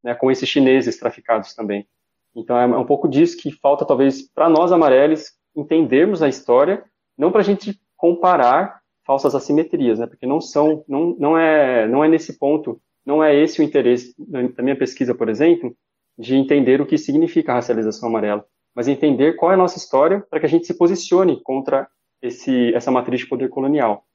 [0.04, 1.88] né, com esses chineses traficados também.
[2.36, 6.84] Então é um pouco disso que falta, talvez, para nós amarelos entendermos a história,
[7.18, 12.04] não para a gente comparar falsas assimetrias, né, porque não são, não, não, é, não
[12.04, 15.76] é nesse ponto, não é esse o interesse da minha pesquisa, por exemplo,
[16.18, 20.22] de entender o que significa a racialização amarela mas entender qual é a nossa história
[20.30, 21.88] para que a gente se posicione contra
[22.22, 24.06] esse, essa matriz de poder colonial.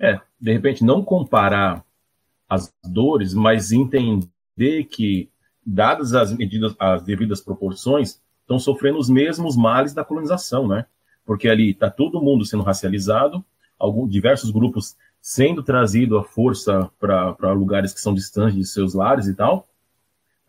[0.00, 1.84] É, de repente não comparar
[2.48, 5.30] as dores, mas entender que,
[5.64, 10.86] dadas as medidas, as devidas proporções, estão sofrendo os mesmos males da colonização, né?
[11.24, 13.44] Porque ali está todo mundo sendo racializado,
[13.78, 19.28] alguns, diversos grupos sendo trazidos à força para lugares que são distantes de seus lares
[19.28, 19.68] e tal,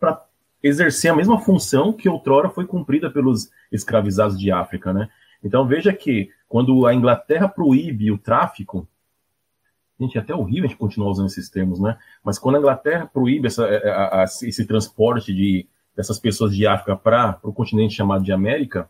[0.00, 0.24] para
[0.62, 5.08] exercer a mesma função que outrora foi cumprida pelos escravizados de África, né?
[5.42, 8.88] Então veja que quando a Inglaterra proíbe o tráfico,
[9.98, 11.96] gente, é até horrível a gente continuar usando esses termos, né?
[12.22, 16.66] Mas quando a Inglaterra proíbe essa, é, a, a, esse transporte de, dessas pessoas de
[16.66, 18.88] África para o continente chamado de América,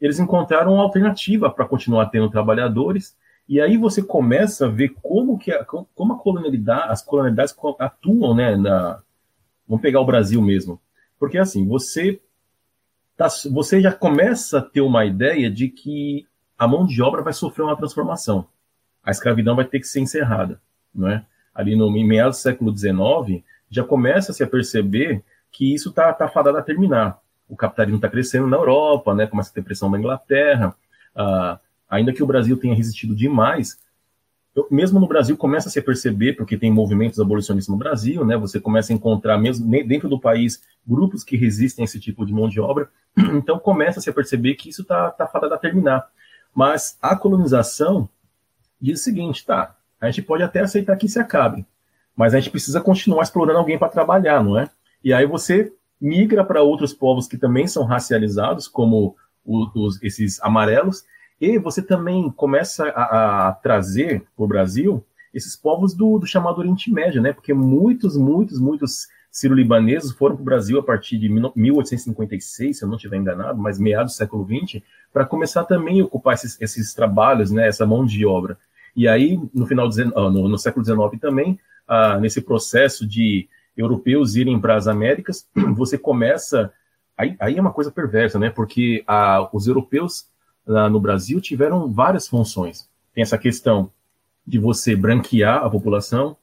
[0.00, 3.16] eles encontraram uma alternativa para continuar tendo trabalhadores,
[3.48, 8.34] e aí você começa a ver como que a, como a colonialidade, as colonialidades atuam
[8.34, 9.02] né, na,
[9.68, 10.80] Vamos pegar o Brasil mesmo.
[11.18, 12.20] Porque assim, você
[13.16, 16.26] tá, você já começa a ter uma ideia de que
[16.56, 18.48] a mão de obra vai sofrer uma transformação.
[19.08, 20.60] A escravidão vai ter que ser encerrada,
[20.94, 21.24] não é?
[21.54, 26.58] Ali no meados do século XIX, já começa-se a perceber que isso está tá fadado
[26.58, 27.18] a terminar.
[27.48, 29.26] O capitalismo está crescendo na Europa, né?
[29.26, 30.74] Começa a ter pressão na Inglaterra.
[31.16, 33.78] Ah, ainda que o Brasil tenha resistido demais,
[34.70, 38.36] mesmo no Brasil começa a se perceber, porque tem movimentos abolicionistas no Brasil, né?
[38.36, 42.32] Você começa a encontrar mesmo dentro do país grupos que resistem a esse tipo de
[42.34, 42.90] mão de obra.
[43.16, 46.06] Então começa a se perceber que isso está tá fadado a terminar.
[46.54, 48.06] Mas a colonização
[48.80, 49.76] diz o seguinte, tá?
[50.00, 51.66] A gente pode até aceitar que se acabe,
[52.16, 54.70] mas a gente precisa continuar explorando alguém para trabalhar, não é?
[55.02, 61.04] E aí você migra para outros povos que também são racializados, como os, esses amarelos,
[61.40, 66.58] e você também começa a, a trazer para o Brasil esses povos do, do, chamado
[66.58, 67.32] Oriente Médio, né?
[67.32, 72.88] Porque muitos, muitos, muitos sírio-libaneses foram para o Brasil a partir de 1856, se eu
[72.88, 76.94] não estiver enganado, mas meados do século XX, para começar também a ocupar esses, esses,
[76.94, 77.68] trabalhos, né?
[77.68, 78.58] Essa mão de obra.
[78.98, 81.56] E aí, no final ah, no, no século XIX também,
[81.86, 86.72] ah, nesse processo de europeus irem para as Américas, você começa.
[87.16, 88.50] Aí, aí, é uma coisa perversa, né?
[88.50, 90.26] Porque ah, os europeus
[90.90, 92.90] no Brasil tiveram várias funções.
[93.14, 93.90] Tem essa questão
[94.46, 96.36] de você branquear a população,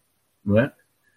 [0.44, 0.72] não é?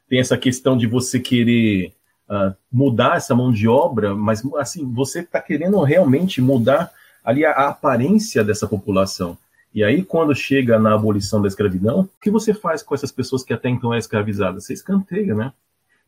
[0.08, 1.94] Tem essa questão de você querer
[2.28, 6.92] uh, mudar essa mão de obra, mas assim você está querendo realmente mudar
[7.24, 9.38] ali a, a, aparência dessa população.
[9.74, 13.44] E aí, quando chega na abolição da escravidão, o que você faz com essas pessoas
[13.44, 14.64] que até então eram escravizadas?
[14.64, 15.52] Você escanteia, né?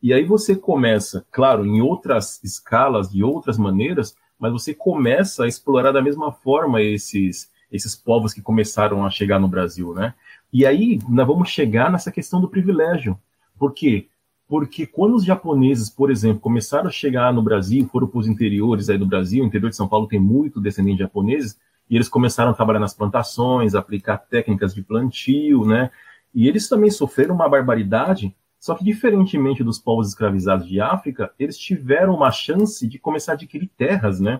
[0.01, 5.47] E aí você começa, claro, em outras escalas, de outras maneiras, mas você começa a
[5.47, 10.15] explorar da mesma forma esses, esses povos que começaram a chegar no Brasil, né?
[10.51, 13.17] E aí nós vamos chegar nessa questão do privilégio.
[13.59, 14.07] Por quê?
[14.47, 18.89] Porque quando os japoneses, por exemplo, começaram a chegar no Brasil, foram para os interiores
[18.89, 21.57] aí do Brasil, o interior de São Paulo tem muito descendente de japoneses,
[21.91, 25.91] e eles começaram a trabalhar nas plantações, aplicar técnicas de plantio, né?
[26.33, 31.57] E eles também sofreram uma barbaridade só que, diferentemente dos povos escravizados de África, eles
[31.57, 34.39] tiveram uma chance de começar a adquirir terras, né?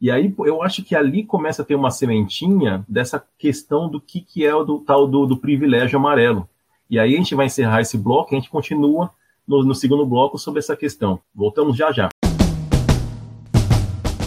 [0.00, 4.20] E aí eu acho que ali começa a ter uma sementinha dessa questão do que,
[4.20, 6.48] que é o do, tal do, do privilégio amarelo.
[6.90, 9.12] E aí a gente vai encerrar esse bloco e a gente continua
[9.46, 11.20] no, no segundo bloco sobre essa questão.
[11.32, 12.08] Voltamos já já.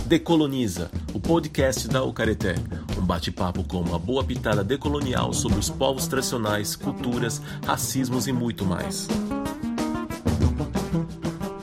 [0.07, 0.89] Decoloniza,
[1.31, 2.55] podcast da Ucareté.
[3.01, 8.65] Um bate-papo com uma boa pitada decolonial sobre os povos tradicionais, culturas, racismos e muito
[8.65, 9.07] mais.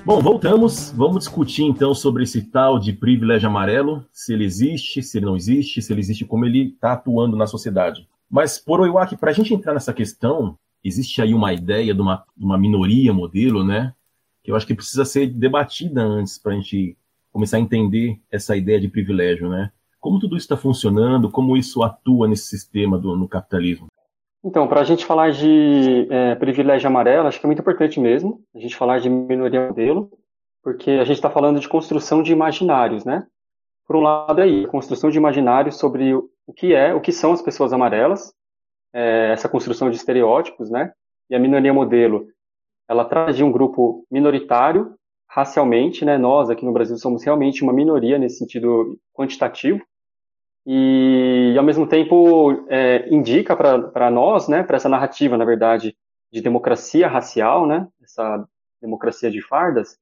[0.07, 0.90] Bom, voltamos.
[0.96, 5.37] Vamos discutir então sobre esse tal de privilégio amarelo, se ele existe, se ele não
[5.37, 8.09] existe, se ele existe, como ele está atuando na sociedade.
[8.31, 12.24] Mas, por Oiwaki, para a gente entrar nessa questão, existe aí uma ideia de uma,
[12.35, 13.92] de uma minoria modelo, né?
[14.42, 16.96] Que eu acho que precisa ser debatida antes para a gente
[17.38, 19.70] começar a entender essa ideia de privilégio, né?
[20.01, 23.87] Como tudo isso está funcionando, como isso atua nesse sistema do, no capitalismo?
[24.44, 28.42] Então, para a gente falar de é, privilégio amarelo, acho que é muito importante mesmo
[28.57, 30.11] a gente falar de minoria modelo,
[30.64, 33.24] porque a gente está falando de construção de imaginários, né?
[33.87, 37.33] Por um lado é aí, construção de imaginários sobre o que é, o que são
[37.33, 38.33] as pessoas amarelas,
[38.92, 40.92] é, essa construção de estereótipos, né?
[41.31, 42.27] E a minoria modelo,
[42.88, 44.98] ela traz de um grupo minoritário
[45.29, 49.81] racialmente, né, nós aqui no Brasil somos realmente uma minoria nesse sentido quantitativo,
[50.67, 55.97] e ao mesmo tempo é, indica para nós, né, para essa narrativa, na verdade,
[56.31, 58.47] de democracia racial, né, essa
[58.81, 59.99] democracia de fardas,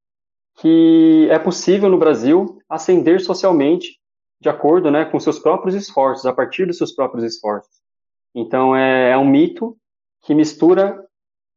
[0.57, 3.99] que é possível no Brasil ascender socialmente
[4.41, 7.77] de acordo né, com seus próprios esforços, a partir dos seus próprios esforços.
[8.35, 9.77] Então é, é um mito
[10.23, 11.03] que mistura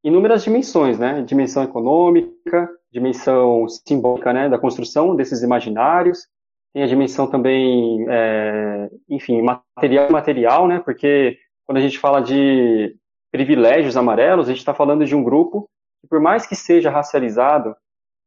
[0.04, 1.22] inúmeras dimensões, né?
[1.24, 4.50] Dimensão econômica, dimensão simbólica, né?
[4.50, 6.28] Da construção desses imaginários,
[6.74, 10.80] tem a dimensão também, é, enfim, material material, né?
[10.80, 12.96] Porque quando a gente fala de
[13.32, 15.70] privilégios amarelos, a gente está falando de um grupo
[16.02, 17.76] que, por mais que seja racializado,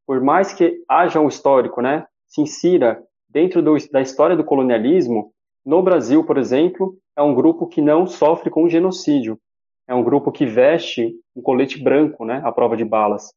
[0.06, 2.06] por mais que haja um histórico, né?
[2.26, 5.32] Se insira dentro do, da história do colonialismo,
[5.64, 9.38] no Brasil, por exemplo, é um grupo que não sofre com genocídio
[9.86, 13.32] é um grupo que veste um colete branco, né, à prova de balas.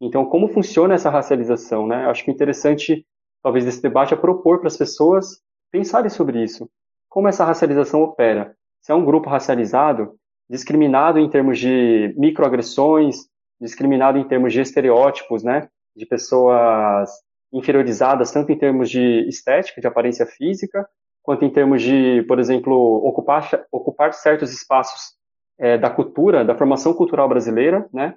[0.00, 2.06] Então, como funciona essa racialização, né?
[2.06, 3.06] Acho que interessante,
[3.42, 5.40] talvez, desse debate é propor para as pessoas
[5.70, 6.68] pensarem sobre isso.
[7.08, 8.54] Como essa racialização opera?
[8.82, 10.14] Se é um grupo racializado,
[10.48, 13.26] discriminado em termos de microagressões,
[13.60, 15.68] discriminado em termos de estereótipos, né?
[15.94, 17.10] De pessoas
[17.52, 20.86] inferiorizadas, tanto em termos de estética, de aparência física,
[21.22, 22.74] quanto em termos de, por exemplo,
[23.04, 25.16] ocupar, ocupar certos espaços
[25.58, 28.14] é, da cultura, da formação cultural brasileira, né?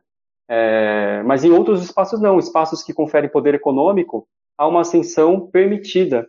[0.49, 4.27] É, mas em outros espaços não, espaços que conferem poder econômico,
[4.57, 6.27] há uma ascensão permitida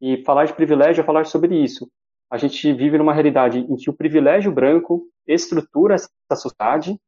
[0.00, 1.88] E falar de privilégio é falar sobre isso.
[2.30, 6.98] A gente vive numa realidade em que o privilégio branco estrutura essa sociedade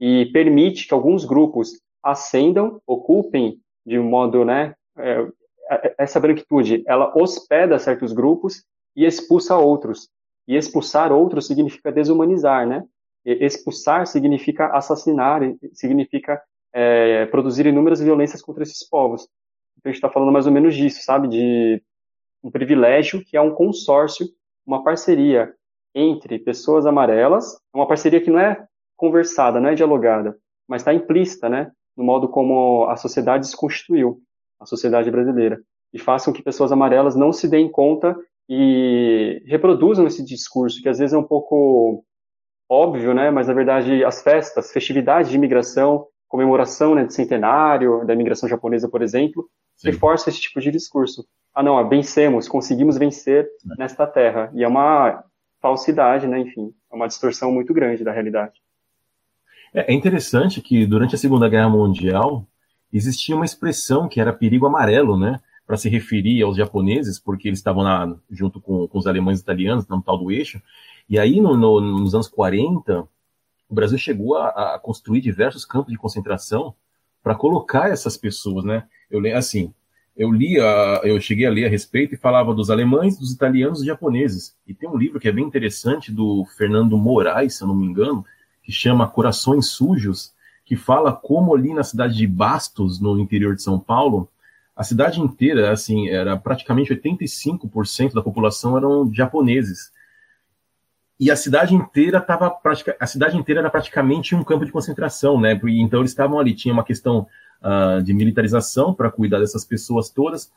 [0.00, 5.26] e permite que alguns grupos ascendam, ocupem de modo, né, é,
[5.98, 8.64] essa branquitude, ela hospeda certos grupos
[8.96, 10.08] e expulsa outros.
[10.46, 12.84] E expulsar outros significa desumanizar, né?
[13.24, 15.40] Expulsar significa assassinar,
[15.72, 16.40] significa
[16.72, 19.22] é, produzir inúmeras violências contra esses povos.
[19.78, 21.28] Então a gente está falando mais ou menos disso, sabe?
[21.28, 21.82] De
[22.42, 24.26] um privilégio que é um consórcio,
[24.66, 25.54] uma parceria
[25.94, 28.66] entre pessoas amarelas, uma parceria que não é
[28.96, 30.36] conversada, não é dialogada,
[30.68, 31.70] mas está implícita, né?
[31.96, 34.20] No modo como a sociedade se constituiu
[34.58, 35.60] a sociedade brasileira,
[35.92, 38.16] e façam que pessoas amarelas não se deem conta
[38.48, 42.04] e reproduzam esse discurso, que às vezes é um pouco
[42.68, 43.30] óbvio, né?
[43.30, 48.88] Mas na verdade as festas, festividades de imigração, comemoração né, de centenário da imigração japonesa,
[48.88, 49.90] por exemplo, Sim.
[49.90, 51.24] reforça esse tipo de discurso.
[51.54, 53.48] Ah, não, vencemos, conseguimos vencer é.
[53.78, 54.50] nesta terra.
[54.54, 55.22] E é uma
[55.62, 56.40] falsidade, né?
[56.40, 58.60] Enfim, é uma distorção muito grande da realidade.
[59.72, 62.46] É, é interessante que durante a Segunda Guerra Mundial
[62.92, 65.40] existia uma expressão que era perigo amarelo, né?
[65.66, 69.42] Para se referir aos japoneses, porque eles estavam lá junto com, com os alemães e
[69.42, 70.60] italianos, no tal do eixo.
[71.08, 73.06] E aí, no, no, nos anos 40,
[73.68, 76.74] o Brasil chegou a, a construir diversos campos de concentração
[77.22, 78.86] para colocar essas pessoas, né?
[79.10, 79.72] Eu assim,
[80.16, 83.78] eu li, a, eu cheguei a ler a respeito e falava dos alemães, dos italianos,
[83.78, 84.54] dos japoneses.
[84.66, 87.86] E tem um livro que é bem interessante do Fernando Moraes, se eu não me
[87.86, 88.24] engano,
[88.62, 90.32] que chama Corações Sujos,
[90.64, 94.28] que fala como ali na cidade de Bastos, no interior de São Paulo,
[94.76, 99.92] a cidade inteira, assim, era praticamente 85% da população eram japoneses.
[101.24, 102.54] E a cidade inteira estava
[103.00, 105.58] a cidade inteira era praticamente um campo de concentração, né?
[105.68, 107.26] Então eles estavam ali, tinha uma questão
[107.62, 110.52] uh, de militarização para cuidar dessas pessoas todas,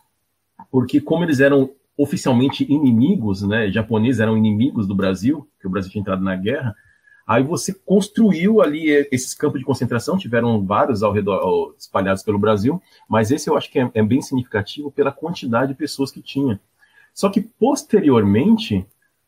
[0.69, 3.71] porque como eles eram oficialmente inimigos, né?
[3.71, 6.75] Japoneses eram inimigos do Brasil, que o Brasil tinha entrado na guerra,
[7.25, 12.81] Aí você construiu ali esses campos de concentração, tiveram vários ao redor, espalhados pelo Brasil,
[13.07, 16.57] mas esse eu acho que é, é bem significativo pela quantidade de pessoas que tinha.
[17.13, 18.85] Só que posteriormente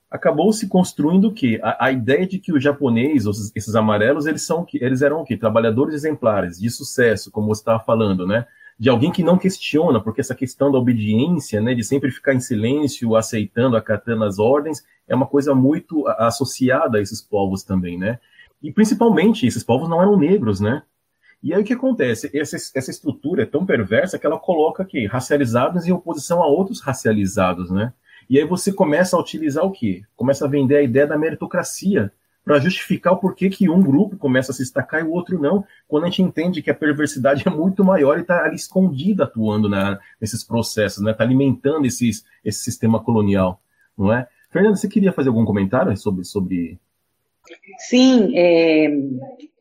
[0.10, 1.60] acabou se construindo o quê?
[1.64, 5.38] A, a, ideia de que o japonês, esses amarelos, eles são eles eram o quê?
[5.38, 8.46] Trabalhadores exemplares, de sucesso, como você estava falando, né?
[8.80, 12.40] de alguém que não questiona, porque essa questão da obediência, né, de sempre ficar em
[12.40, 18.20] silêncio, aceitando, acatando as ordens, é uma coisa muito associada a esses povos também, né?
[18.64, 20.84] E principalmente, esses povos não eram negros, né?
[21.44, 22.30] E aí o que acontece?
[22.34, 26.80] Essa, essa estrutura é tão perversa que ela coloca aqui racializados em oposição a outros
[26.80, 27.92] racializados, né?
[28.30, 30.04] E aí você começa a utilizar o quê?
[30.16, 32.12] Começa a vender a ideia da meritocracia,
[32.50, 35.64] para justificar o porquê que um grupo começa a se destacar e o outro não,
[35.88, 39.70] quando a gente entende que a perversidade é muito maior e está ali escondida atuando
[39.70, 41.14] na, nesses processos, está né?
[41.16, 43.62] Tá alimentando esses, esse sistema colonial,
[43.96, 44.28] não é?
[44.50, 46.24] Fernanda, você queria fazer algum comentário sobre...
[46.26, 46.80] sobre...
[47.78, 48.98] Sim, é,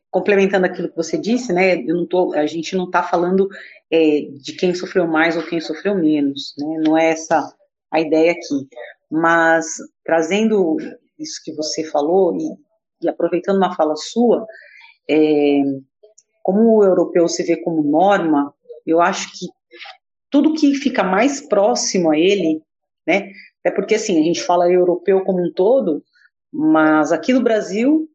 [0.09, 3.47] complementando aquilo que você disse, né, tô, a gente não está falando
[3.91, 7.53] é, de quem sofreu mais ou quem sofreu menos, né, não é essa
[7.91, 8.67] a ideia aqui,
[9.09, 10.77] mas trazendo
[11.17, 12.69] isso que você falou e
[13.01, 14.45] e aproveitando uma fala sua,
[15.09, 15.61] é,
[16.43, 18.53] como o europeu se vê como norma,
[18.85, 19.47] eu acho que
[20.29, 22.61] tudo que fica mais próximo a ele,
[23.07, 23.31] né,
[23.63, 26.03] é porque assim, a gente fala europeu como um todo,
[26.51, 28.07] mas aqui no Brasil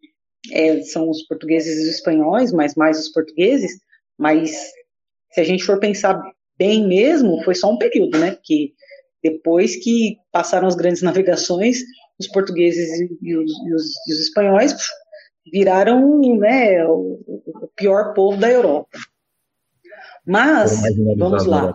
[0.52, 3.80] é, são os portugueses e os espanhóis, mas mais os portugueses,
[4.18, 4.50] mas
[5.30, 6.22] se a gente for pensar
[6.56, 8.72] bem mesmo, foi só um período, né, que
[9.24, 11.78] depois que passaram as grandes navegações,
[12.20, 14.76] os portugueses e os, e os, e os espanhóis
[15.50, 18.98] viraram né, o, o, pior povo da Europa.
[20.26, 20.82] Mas,
[21.16, 21.74] vamos lá.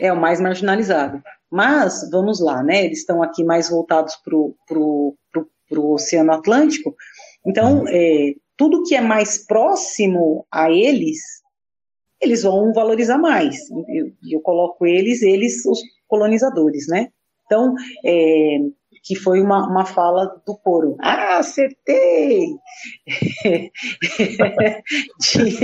[0.00, 1.22] É o mais marginalizado.
[1.50, 2.86] Mas, vamos lá, né?
[2.86, 5.16] Eles estão aqui mais voltados para o
[5.92, 6.96] Oceano Atlântico.
[7.46, 7.88] Então, uhum.
[7.88, 11.18] é, tudo que é mais próximo a eles,
[12.22, 13.58] eles vão valorizar mais.
[13.88, 15.80] Eu, eu, coloco eles, eles, os
[16.12, 17.08] colonizadores, né?
[17.46, 18.58] Então, é,
[19.02, 20.94] que foi uma, uma fala do coro.
[21.00, 22.48] Ah, acertei!
[25.18, 25.58] de,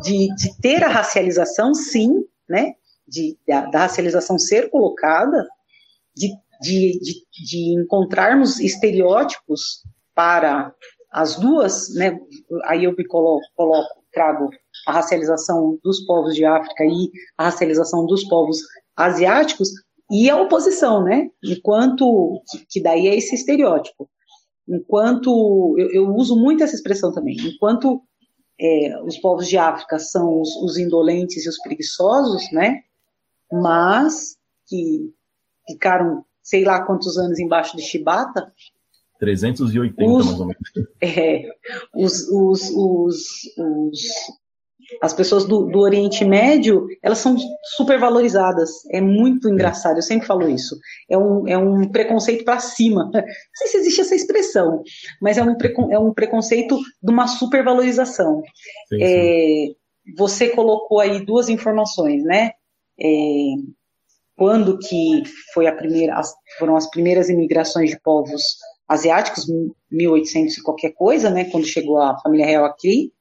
[0.00, 2.74] de, de, ter a racialização, sim, né?
[3.06, 5.44] De, da, da racialização ser colocada,
[6.14, 6.28] de,
[6.60, 9.82] de, de, de encontrarmos estereótipos
[10.14, 10.72] para
[11.10, 12.16] as duas, né?
[12.66, 14.50] Aí eu me coloco, coloco, trago
[14.86, 18.60] a racialização dos povos de África e a racialização dos povos
[18.98, 19.70] asiáticos,
[20.10, 21.30] e a oposição, né?
[21.42, 24.08] Enquanto, que daí é esse estereótipo.
[24.66, 28.02] Enquanto, eu, eu uso muito essa expressão também, enquanto
[28.60, 32.82] é, os povos de África são os, os, indolentes e os preguiçosos, né?
[33.50, 34.36] Mas
[34.66, 35.12] que
[35.66, 38.52] ficaram sei lá quantos anos embaixo de Chibata.
[39.20, 40.70] 380, os, mais ou menos.
[41.00, 41.48] É,
[41.94, 43.24] os, os, os,
[43.56, 44.00] os
[45.02, 47.36] as pessoas do, do, Oriente Médio, elas são
[47.76, 48.70] supervalorizadas.
[48.90, 50.76] É muito engraçado, eu sempre falo isso.
[51.10, 53.10] É um, é um preconceito para cima.
[53.12, 53.22] Não
[53.54, 54.82] sei se existe essa expressão,
[55.20, 58.42] mas é um, precon, é um preconceito de uma supervalorização.
[58.88, 59.02] Sim, sim.
[59.02, 59.66] É,
[60.16, 62.52] você colocou aí duas informações, né?
[63.00, 63.08] É,
[64.36, 65.22] quando que
[65.52, 68.42] foi a primeira, as, foram as primeiras imigrações de povos
[68.88, 69.46] asiáticos,
[69.90, 71.44] 1800 e qualquer coisa, né?
[71.44, 73.12] Quando chegou a família real aqui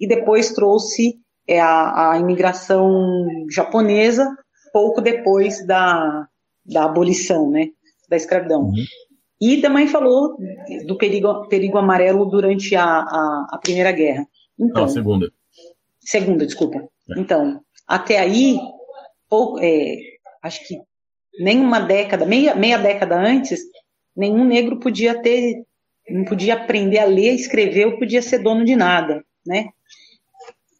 [0.00, 1.14] e depois trouxe
[1.46, 4.28] é, a, a imigração japonesa
[4.74, 6.26] pouco depois da,
[6.66, 7.68] da abolição, né,
[8.08, 8.62] da escravidão.
[8.62, 8.84] Uhum.
[9.40, 10.36] E também falou
[10.86, 14.26] do perigo, perigo amarelo durante a, a, a Primeira Guerra.
[14.58, 15.30] Então, segunda.
[16.00, 16.78] Segunda, desculpa.
[17.10, 17.20] É.
[17.20, 18.58] Então, até aí,
[19.28, 19.96] pou, é,
[20.42, 20.76] acho que
[21.38, 23.60] nem uma década, meia, meia década antes,
[24.16, 25.64] nenhum negro podia ter,
[26.08, 29.68] não podia aprender a ler, escrever, ou podia ser dono de nada né?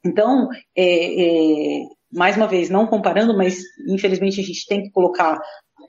[0.04, 1.82] Então, é, é,
[2.12, 5.40] mais uma vez, não comparando, mas infelizmente a gente tem que colocar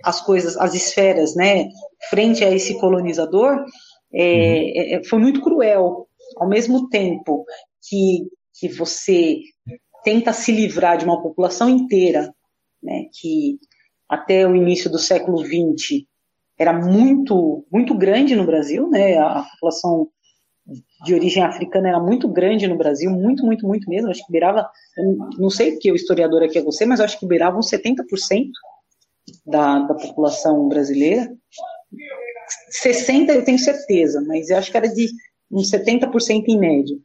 [0.04, 1.68] as coisas, as esferas, né,
[2.10, 3.64] frente a esse colonizador,
[4.14, 4.72] é, uhum.
[4.76, 6.08] é, é foi muito cruel.
[6.38, 7.46] Ao mesmo tempo
[7.88, 8.28] que,
[8.60, 9.38] que você
[10.04, 12.34] tenta se livrar de uma população inteira,
[12.82, 13.58] né, que
[14.08, 16.06] até o início do século XX
[16.58, 20.08] era muito, muito grande no Brasil, né, a população
[21.04, 24.10] de origem africana era muito grande no Brasil, muito, muito, muito mesmo.
[24.10, 24.68] Acho que beirava,
[25.38, 28.04] não sei porque o historiador aqui é você, mas acho que beirava uns 70%
[29.46, 31.32] da, da população brasileira.
[32.84, 35.08] 60% eu tenho certeza, mas eu acho que era de
[35.52, 36.96] uns 70% em média.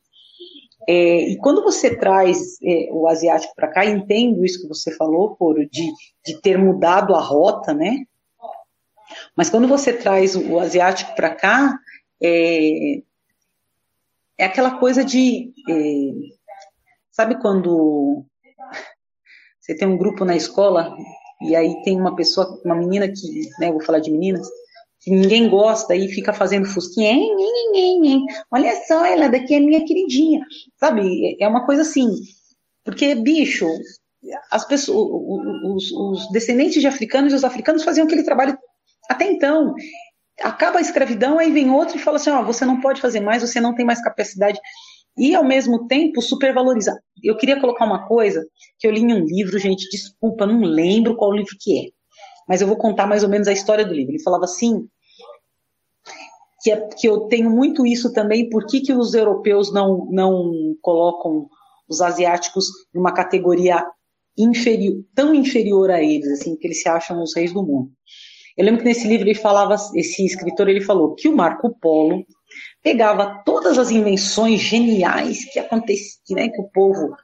[0.89, 5.37] É, e quando você traz é, o asiático para cá, entendo isso que você falou,
[5.37, 5.91] Coro, de,
[6.25, 7.99] de ter mudado a rota, né?
[9.37, 11.79] Mas quando você traz o, asiático para cá,
[12.23, 13.03] é,
[14.39, 15.53] é aquela coisa de.
[15.69, 16.11] É,
[17.11, 18.25] sabe quando
[19.61, 20.97] você tem um grupo na escola
[21.43, 24.47] e aí tem uma pessoa, uma menina que, né, vou falar de meninas,
[25.01, 27.17] que ninguém gosta e fica fazendo fusquinha,
[28.51, 30.45] olha só, ela daqui é minha queridinha,
[30.77, 31.37] sabe?
[31.41, 32.09] É uma coisa assim,
[32.85, 33.67] porque, bicho,
[34.51, 35.09] as pessoas,
[35.65, 38.59] os, os descendentes de africanos e os africanos faziam aquele trabalho
[39.11, 39.75] até então,
[40.41, 43.43] acaba a escravidão, aí vem outro e fala assim: oh, você não pode fazer mais,
[43.43, 44.57] você não tem mais capacidade.
[45.19, 46.97] E, ao mesmo tempo, supervalorizar.
[47.21, 48.47] Eu queria colocar uma coisa
[48.79, 51.91] que eu li em um livro, gente, desculpa, não lembro qual livro que é,
[52.49, 54.13] mas eu vou contar mais ou menos a história do livro.
[54.13, 54.87] Ele falava assim:
[56.63, 60.77] que, é, que eu tenho muito isso também, por que, que os europeus não, não
[60.81, 61.49] colocam
[61.89, 63.85] os asiáticos numa categoria
[64.39, 67.91] inferior, tão inferior a eles, assim, que eles se acham os reis do mundo.
[68.57, 72.25] Eu lembro que nesse livro ele falava, esse escritor ele falou que o Marco Polo
[72.83, 77.15] pegava todas as invenções geniais que aconteciam, né, que o povo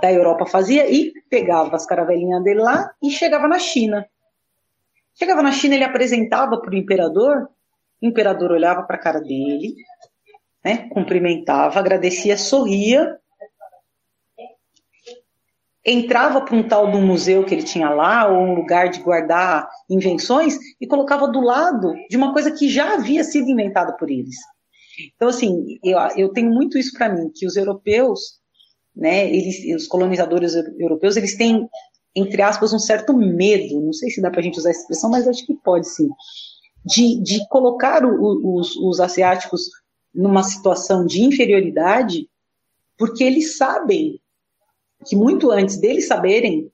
[0.00, 4.06] da Europa fazia e pegava as caravelinhas dele lá e chegava na China.
[5.14, 7.48] Chegava na China, ele apresentava para o imperador,
[8.02, 9.74] o imperador olhava para a cara dele,
[10.64, 13.16] né, cumprimentava, agradecia, sorria
[15.86, 19.00] entrava para um tal de um museu que ele tinha lá, ou um lugar de
[19.00, 24.10] guardar invenções, e colocava do lado de uma coisa que já havia sido inventada por
[24.10, 24.36] eles.
[25.14, 28.20] Então, assim, eu, eu tenho muito isso para mim, que os europeus,
[28.94, 31.68] né, eles, os colonizadores europeus, eles têm,
[32.16, 35.10] entre aspas, um certo medo, não sei se dá para a gente usar essa expressão,
[35.10, 36.08] mas acho que pode sim,
[36.84, 39.68] de, de colocar o, os, os asiáticos
[40.12, 42.28] numa situação de inferioridade,
[42.98, 44.18] porque eles sabem
[45.06, 46.70] que muito antes deles saberem,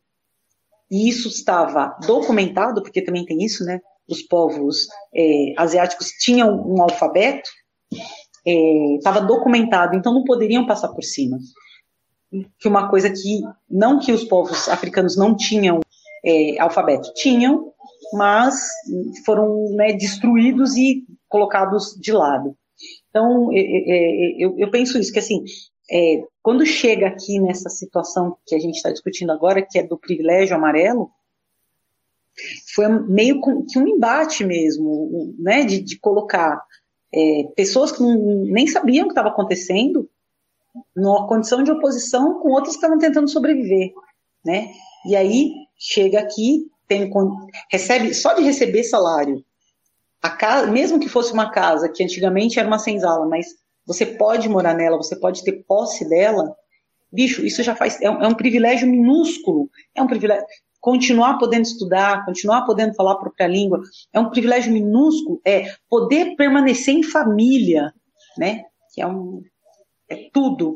[0.91, 3.81] e isso estava documentado, porque também tem isso, né?
[4.09, 7.49] Os povos é, asiáticos tinham um alfabeto,
[8.99, 11.39] estava é, documentado, então não poderiam passar por cima.
[12.59, 15.81] Que uma coisa que, não que os povos africanos não tinham
[16.25, 17.73] é, alfabeto, tinham,
[18.13, 18.69] mas
[19.25, 22.57] foram né, destruídos e colocados de lado.
[23.09, 25.43] Então, é, é, é, eu, eu, penso isso, que assim,
[25.93, 29.99] é, quando chega aqui nessa situação que a gente está discutindo agora, que é do
[29.99, 31.11] privilégio amarelo,
[32.75, 36.63] foi meio que um embate mesmo, né, de, de colocar
[37.15, 40.09] é, pessoas que nem sabiam o que estava acontecendo
[40.97, 43.93] numa condição de oposição com outras que estavam tentando sobreviver,
[44.43, 44.73] né?
[45.07, 47.11] E aí chega aqui, tem,
[47.71, 49.45] recebe só de receber salário,
[50.31, 54.75] casa, mesmo que fosse uma casa que antigamente era uma senzala, mas você pode morar
[54.75, 56.55] nela, você pode ter posse dela,
[57.13, 60.45] bicho, isso já faz, é um, é um privilégio minúsculo, é um privilégio,
[60.81, 63.81] continuar podendo estudar, continuar podendo falar a própria língua.
[64.13, 67.93] É um privilégio minúsculo, é poder permanecer em família,
[68.37, 68.65] né?
[68.93, 69.43] Que é um
[70.11, 70.75] é tudo.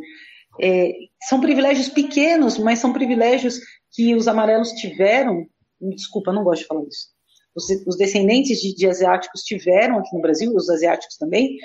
[0.61, 0.93] É,
[1.29, 3.59] são privilégios pequenos, mas são privilégios
[3.93, 5.45] que os amarelos tiveram.
[5.81, 7.09] Desculpa, não gosto de falar isso.
[7.55, 11.57] Os, os descendentes de, de asiáticos tiveram aqui no Brasil, os asiáticos também,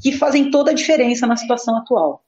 [0.00, 2.24] que fazem toda a diferença na situação atual.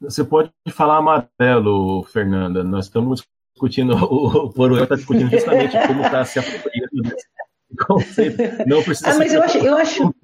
[0.00, 2.62] Você pode falar amarelo, Fernanda.
[2.62, 7.26] Nós estamos discutindo, o Poroel está discutindo justamente como está se apropriando desse
[7.86, 8.42] conceito.
[8.66, 10.14] Não precisa ah, mas eu acho, eu acho,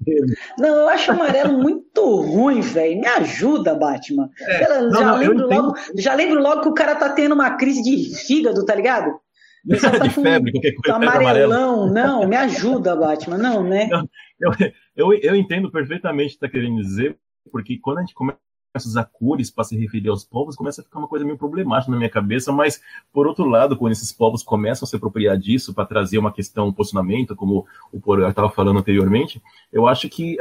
[0.57, 3.01] não, eu acho amarelo muito ruim, velho.
[3.01, 4.29] Me ajuda, Batman.
[4.39, 7.57] É, não, já, não, lembro logo, já lembro logo que o cara tá tendo uma
[7.57, 9.19] crise de fígado, tá ligado?
[9.81, 10.95] Tá de febre, qualquer coisa.
[10.95, 13.87] Amarelão, não, me ajuda, Batman, não, né?
[13.89, 14.07] Não,
[14.39, 14.51] eu,
[14.95, 17.17] eu, eu entendo perfeitamente o que está querendo dizer,
[17.51, 18.39] porque quando a gente começa
[18.73, 21.91] a usar cores para se referir aos povos, começa a ficar uma coisa meio problemática
[21.91, 22.81] na minha cabeça, mas,
[23.13, 26.67] por outro lado, quando esses povos começam a se apropriar disso para trazer uma questão,
[26.67, 29.41] um posicionamento, como o Porã estava falando anteriormente,
[29.71, 30.37] eu acho que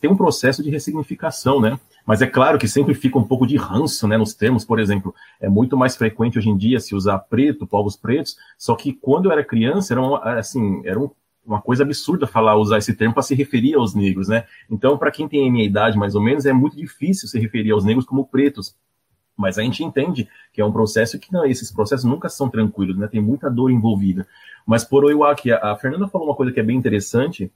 [0.00, 1.78] tem um processo de ressignificação, né?
[2.06, 5.14] Mas é claro que sempre fica um pouco de ranço, né, nos termos, por exemplo,
[5.40, 9.26] é muito mais frequente hoje em dia se usar preto, povos pretos, só que quando
[9.26, 11.08] eu era criança, era, um, assim, era um
[11.44, 14.44] uma coisa absurda falar, usar esse termo para se referir aos negros, né?
[14.70, 17.72] Então, para quem tem a minha idade, mais ou menos, é muito difícil se referir
[17.72, 18.76] aos negros como pretos.
[19.36, 22.96] Mas a gente entende que é um processo que não, esses processos nunca são tranquilos,
[22.96, 23.08] né?
[23.08, 24.26] Tem muita dor envolvida.
[24.66, 27.50] Mas por Oiwaki, a Fernanda falou uma coisa que é bem interessante,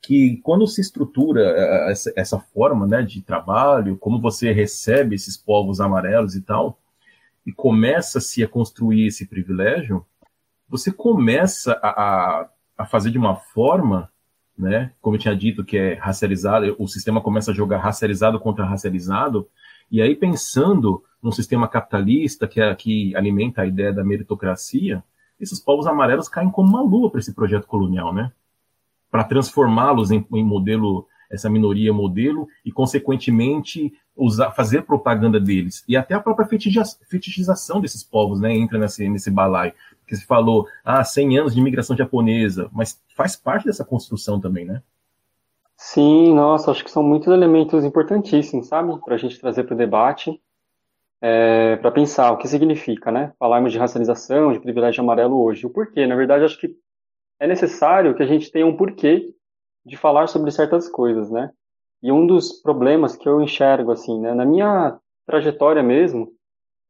[0.00, 5.14] que quando se estrutura é, é, essa, essa forma né, de trabalho, como você recebe
[5.14, 6.78] esses povos amarelos e tal,
[7.46, 10.04] e começa-se a construir esse privilégio,
[10.68, 14.10] você começa a, a a fazer de uma forma,
[14.56, 18.64] né, como eu tinha dito, que é racializado, o sistema começa a jogar racializado contra
[18.64, 19.48] racializado,
[19.90, 25.02] e aí pensando num sistema capitalista que, é, que alimenta a ideia da meritocracia,
[25.38, 28.32] esses povos amarelos caem como uma lua para esse projeto colonial, né?
[29.10, 35.82] Para transformá-los em, em modelo essa minoria modelo e, consequentemente, usar, fazer propaganda deles.
[35.88, 39.72] E até a própria fetichização desses povos né, entra nesse, nesse balaio.
[40.02, 44.64] Porque se falou, ah, 100 anos de imigração japonesa, mas faz parte dessa construção também,
[44.64, 44.82] né?
[45.76, 49.76] Sim, nossa, acho que são muitos elementos importantíssimos, sabe, para a gente trazer para o
[49.76, 50.40] debate,
[51.20, 55.70] é, para pensar o que significa, né, falarmos de racialização, de privilégio amarelo hoje, o
[55.70, 56.06] porquê.
[56.06, 56.76] Na verdade, acho que
[57.40, 59.34] é necessário que a gente tenha um porquê
[59.84, 61.50] de falar sobre certas coisas, né?
[62.00, 66.32] E um dos problemas que eu enxergo, assim, né, na minha trajetória mesmo,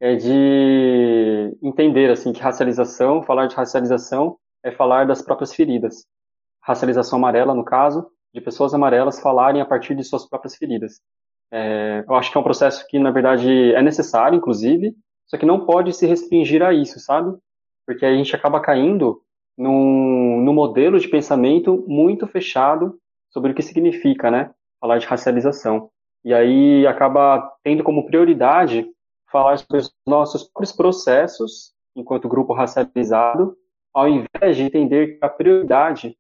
[0.03, 6.05] é de entender, assim, que racialização, falar de racialização, é falar das próprias feridas.
[6.61, 11.01] Racialização amarela, no caso, de pessoas amarelas falarem a partir de suas próprias feridas.
[11.53, 14.93] É, eu acho que é um processo que, na verdade, é necessário, inclusive,
[15.29, 17.39] só que não pode se restringir a isso, sabe?
[17.87, 19.23] Porque a gente acaba caindo
[19.57, 22.99] num, num modelo de pensamento muito fechado
[23.31, 24.51] sobre o que significa, né,
[24.81, 25.91] falar de racialização.
[26.25, 28.85] E aí acaba tendo como prioridade
[29.33, 33.57] falar sobre os nossos próprios processos enquanto grupo racializado,
[33.93, 36.17] ao invés de entender que a prioridade,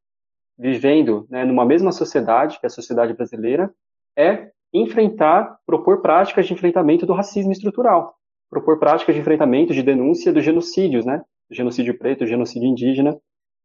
[0.59, 3.73] vivendo né, numa mesma sociedade, que é a sociedade brasileira,
[4.17, 8.15] é enfrentar, propor práticas de enfrentamento do racismo estrutural,
[8.51, 13.19] propor práticas de enfrentamento, de denúncia dos genocídios, né, genocídio preto, genocídio indígena.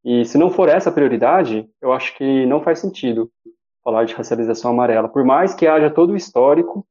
[0.04, 3.32] E se não for essa prioridade, eu acho que não faz sentido
[3.84, 5.08] falar de racialização amarela.
[5.08, 6.86] Por mais que haja todo o histórico,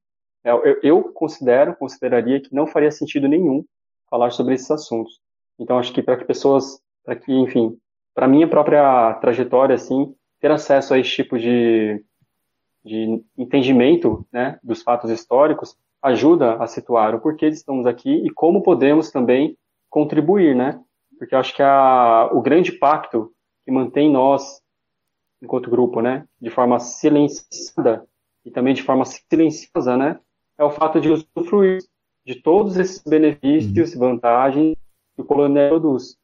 [0.47, 3.65] eu, eu considero, consideraria que não faria sentido nenhum
[4.09, 5.21] falar sobre esses assuntos.
[5.59, 7.77] Então, acho que para que pessoas, para que, enfim,
[8.15, 12.05] para minha própria trajetória, assim, ter acesso a esse tipo de,
[12.85, 18.63] de entendimento né, dos fatos históricos ajuda a situar o porquê estamos aqui e como
[18.63, 19.57] podemos também
[19.91, 20.81] contribuir, né?
[21.19, 23.33] porque eu acho que a, o grande pacto
[23.65, 24.61] que mantém nós,
[25.43, 28.07] enquanto grupo, né, de forma silenciada
[28.45, 30.21] e também de forma silenciosa, né,
[30.59, 31.79] é o fato de usufruir
[32.25, 34.77] de todos esses benefícios e vantagens
[35.15, 36.17] que o colonialismo produz.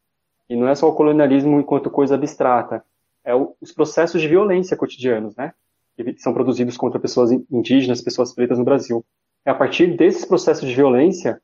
[0.49, 2.85] E não é só o colonialismo enquanto coisa abstrata,
[3.25, 5.53] é o, os processos de violência cotidianos, né,
[5.97, 9.05] que são produzidos contra pessoas indígenas, pessoas pretas no Brasil.
[9.45, 11.41] É a partir desses processos de violência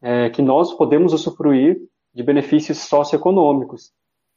[0.00, 1.80] é, que nós podemos usufruir
[2.14, 3.92] de benefícios socioeconômicos.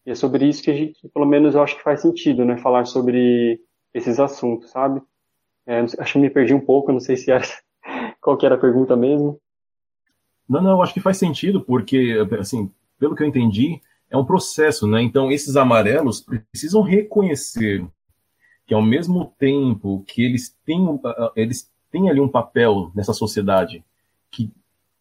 [0.05, 2.57] E é sobre isso que a gente, pelo menos, eu acho que faz sentido, né,
[2.57, 3.61] falar sobre
[3.93, 5.01] esses assuntos, sabe?
[5.65, 7.43] É, acho que me perdi um pouco, não sei se era
[8.29, 9.39] qual que era a pergunta mesmo.
[10.47, 14.87] Não, não, acho que faz sentido, porque, assim, pelo que eu entendi, é um processo,
[14.87, 15.01] né?
[15.01, 17.83] Então, esses amarelos precisam reconhecer
[18.67, 20.99] que, ao mesmo tempo que eles têm,
[21.35, 23.83] eles têm ali um papel nessa sociedade
[24.29, 24.51] que,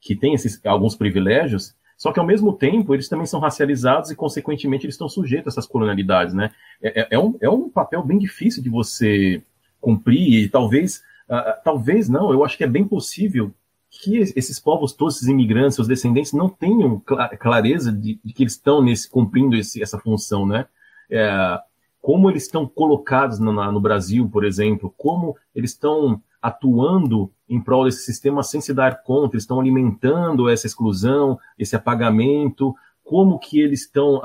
[0.01, 4.17] que tem esses, alguns privilégios, Só que, ao mesmo tempo, eles também são racializados e,
[4.17, 6.53] consequentemente, eles estão sujeitos a essas colonialidades, né?
[6.81, 9.43] É, é, é um, é um papel bem difícil de você
[9.81, 13.53] cumprir e talvez, uh, talvez não, eu acho que é bem possível
[13.91, 17.01] que esses povos todos, esses imigrantes, seus descendentes, não tenham
[17.39, 20.67] clareza de, de que eles estão nesse, cumprindo esse, essa função, né?
[21.11, 21.59] É,
[22.01, 27.85] como eles estão colocados no, no Brasil, por exemplo, como eles estão atuando em prol
[27.85, 33.59] desse sistema sem se dar conta, eles estão alimentando essa exclusão, esse apagamento, como que
[33.59, 34.21] eles estão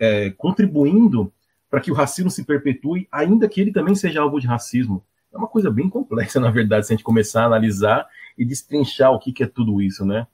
[0.00, 1.32] é, contribuindo
[1.68, 5.04] para que o racismo se perpetue, ainda que ele também seja alvo de racismo.
[5.32, 8.06] É uma coisa bem complexa, na verdade, se a gente começar a analisar
[8.36, 10.26] e destrinchar o que, que é tudo isso, né?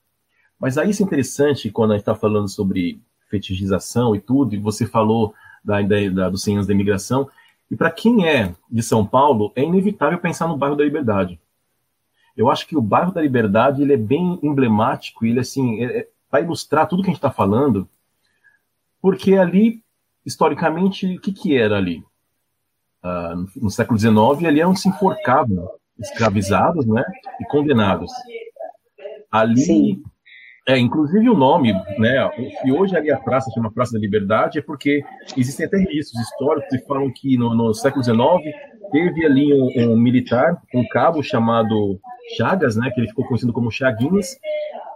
[0.58, 4.58] Mas aí isso é interessante quando a gente está falando sobre fetichização e tudo, e
[4.58, 5.34] você falou
[5.64, 7.28] da ideia da, dos 100 anos da imigração,
[7.70, 11.40] e para quem é de São Paulo, é inevitável pensar no bairro da Liberdade.
[12.36, 16.08] Eu acho que o bairro da Liberdade ele é bem emblemático, ele assim, é, é,
[16.30, 17.88] para ilustrar tudo que a gente está falando,
[19.00, 19.82] porque ali,
[20.24, 22.04] historicamente, o que, que era ali?
[23.04, 27.02] Uh, no, século XIX, ali eram se enforcavam escravizados né,
[27.40, 28.12] e condenados.
[29.30, 30.02] Ali Sim.
[30.68, 32.30] É, inclusive o nome, né?
[32.60, 35.02] Se hoje ali a praça chama Praça da Liberdade, é porque
[35.36, 38.20] existem até registros históricos que falam que no, no século XIX
[38.92, 41.98] teve ali um, um, militar, um cabo chamado
[42.36, 42.92] Chagas, né?
[42.94, 44.38] Que ele ficou conhecido como Chaguinhas,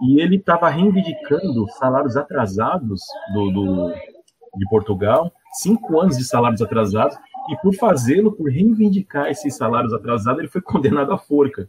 [0.02, 3.00] e ele estava reivindicando salários atrasados
[3.34, 7.16] do, do, de Portugal, cinco anos de salários atrasados,
[7.48, 11.68] e por fazê-lo, por reivindicar esses salários atrasados, ele foi condenado à forca.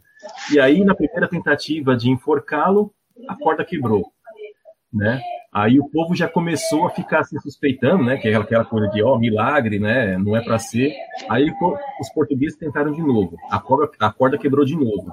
[0.52, 2.92] E aí, na primeira tentativa de enforcá-lo,
[3.28, 4.12] a corda quebrou,
[4.92, 5.20] né?
[5.52, 8.16] Aí o povo já começou a ficar se suspeitando, né?
[8.18, 10.18] Que é aquela coisa de, ó, milagre, né?
[10.18, 10.94] Não é para ser.
[11.28, 11.50] Aí
[12.00, 13.36] os portugueses tentaram de novo.
[13.50, 15.10] A corda, a corda quebrou de novo.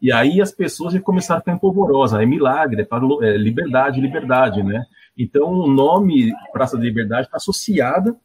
[0.00, 2.20] E aí as pessoas já começaram a ficar empolvorosas.
[2.20, 4.84] É milagre, é para é, liberdade, liberdade, né?
[5.16, 8.16] Então o nome Praça da Liberdade está associado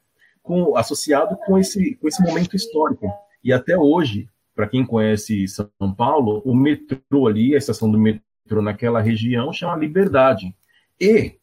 [0.44, 3.12] com associado com esse com esse momento histórico.
[3.44, 8.62] E até hoje, para quem conhece São Paulo, o metrô ali, a estação do metrô
[8.62, 10.54] naquela região chama Liberdade.
[11.00, 11.38] E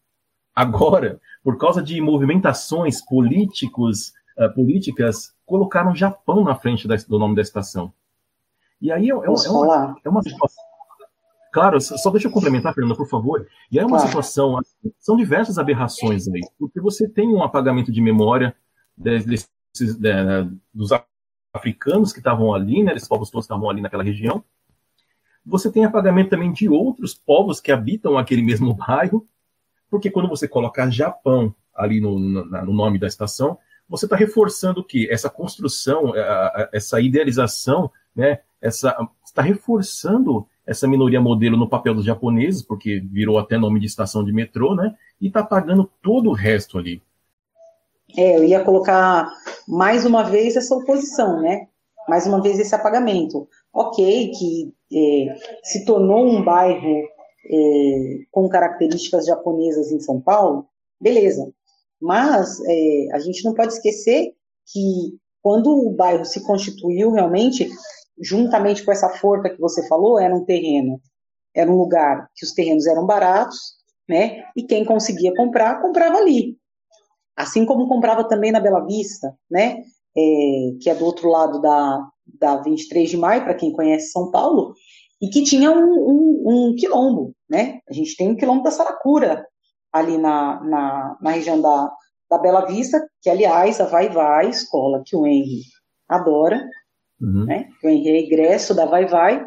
[0.55, 7.34] agora, por causa de movimentações políticos, uh, políticas, colocaram Japão na frente da, do nome
[7.34, 7.92] da estação.
[8.80, 10.64] E aí é, é, é uma, é uma situação.
[11.53, 13.46] Claro, só deixa eu complementar, Fernanda, por favor.
[13.72, 14.07] E aí é uma claro.
[14.07, 18.55] situação, assim, são diversas aberrações aí, porque você tem um apagamento de memória
[18.97, 20.12] desses, de,
[20.72, 20.91] dos
[21.53, 24.45] africanos que estavam ali, né, esses povos todos estavam ali naquela região,
[25.45, 29.26] você tem apagamento também de outros povos que habitam aquele mesmo bairro,
[29.91, 34.84] porque quando você colocar Japão ali no, no, no nome da estação, você está reforçando
[34.84, 36.12] que essa construção,
[36.72, 43.38] essa idealização, né, essa está reforçando essa minoria modelo no papel dos japoneses, porque virou
[43.38, 47.03] até nome de estação de metrô, né, e está apagando todo o resto ali.
[48.16, 49.28] É, eu ia colocar
[49.68, 51.68] mais uma vez essa oposição, né?
[52.08, 57.04] Mais uma vez esse apagamento ok, que é, se tornou um bairro
[57.46, 60.66] é, com características japonesas em São Paulo,
[61.00, 61.52] beleza.
[62.00, 64.32] Mas é, a gente não pode esquecer
[64.72, 67.68] que quando o bairro se constituiu realmente,
[68.20, 71.00] juntamente com essa forca que você falou, era um terreno,
[71.54, 73.58] era um lugar que os terrenos eram baratos,
[74.08, 74.44] né?
[74.56, 76.58] E quem conseguia comprar, comprava ali.
[77.37, 79.83] Assim como comprava também na Bela Vista, né?
[80.16, 80.22] É,
[80.81, 82.05] que é do outro lado da,
[82.39, 84.74] da 23 de maio, para quem conhece São Paulo,
[85.22, 87.81] e que tinha um, um, um, quilombo, né?
[87.89, 89.47] A gente tem um quilombo da Saracura
[89.93, 91.93] ali na, na, na região da,
[92.31, 95.62] da Bela Vista, que, aliás, a Vai Vai, escola que o Henry
[96.09, 96.64] adora,
[97.20, 97.45] uhum.
[97.45, 97.68] né?
[97.85, 99.47] O Henry é egresso da Vai Vai,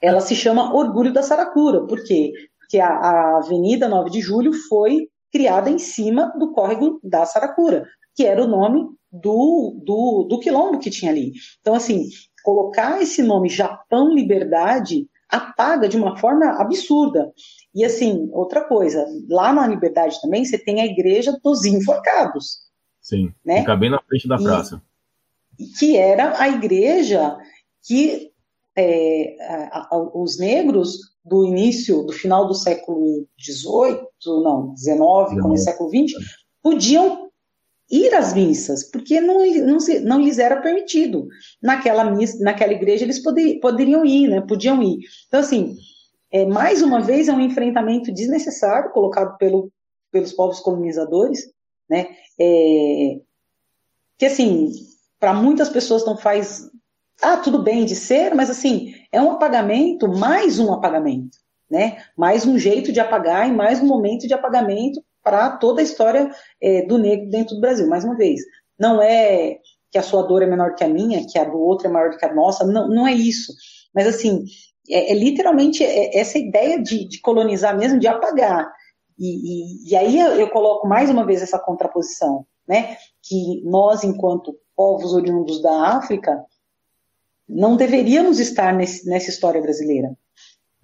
[0.00, 2.32] ela se chama Orgulho da Saracura, por quê?
[2.58, 7.86] Porque a, a Avenida 9 de Julho foi criada em cima do córrego da Saracura,
[8.14, 11.32] que era o nome do, do, do quilombo que tinha ali.
[11.60, 12.08] Então, assim,
[12.42, 17.32] colocar esse nome Japão Liberdade apaga de uma forma absurda.
[17.74, 22.66] E assim, outra coisa, lá na Liberdade também você tem a igreja dos enforcados.
[23.00, 23.60] Sim, né?
[23.60, 24.82] fica bem na frente da praça.
[25.58, 27.36] E, que era a igreja
[27.86, 28.30] que
[28.76, 29.36] é,
[29.70, 34.00] a, a, os negros do início, do final do século XVIII,
[34.42, 36.14] não, XIX, como século XX,
[36.62, 37.28] podiam
[37.90, 41.26] ir às missas, porque não, não, se, não lhes era permitido.
[41.62, 44.40] Naquela, missa, naquela igreja eles poder, poderiam ir, né?
[44.42, 44.98] podiam ir.
[45.26, 45.74] Então, assim,
[46.30, 49.72] é, mais uma vez é um enfrentamento desnecessário colocado pelo,
[50.12, 51.50] pelos povos colonizadores,
[51.88, 52.08] né?
[52.38, 53.20] É,
[54.18, 54.70] que, assim,
[55.18, 56.68] para muitas pessoas não faz...
[57.22, 61.36] Ah, tudo bem de ser, mas, assim, é um apagamento, mais um apagamento.
[61.70, 61.98] né?
[62.16, 66.30] Mais um jeito de apagar e mais um momento de apagamento para toda a história
[66.62, 67.86] é, do negro dentro do Brasil.
[67.88, 68.40] Mais uma vez,
[68.78, 69.58] não é
[69.90, 72.16] que a sua dor é menor que a minha, que a do outro é maior
[72.16, 73.52] que a nossa, não, não é isso.
[73.94, 74.44] Mas, assim,
[74.88, 78.70] é, é literalmente é, essa ideia de, de, colonizar mesmo, de apagar.
[79.18, 82.96] E, e, e aí eu, eu coloco mais uma vez essa contraposição, né?
[83.22, 86.42] Que nós, enquanto povos oriundos da África,
[87.48, 90.10] não deveríamos estar nesse, nessa história brasileira.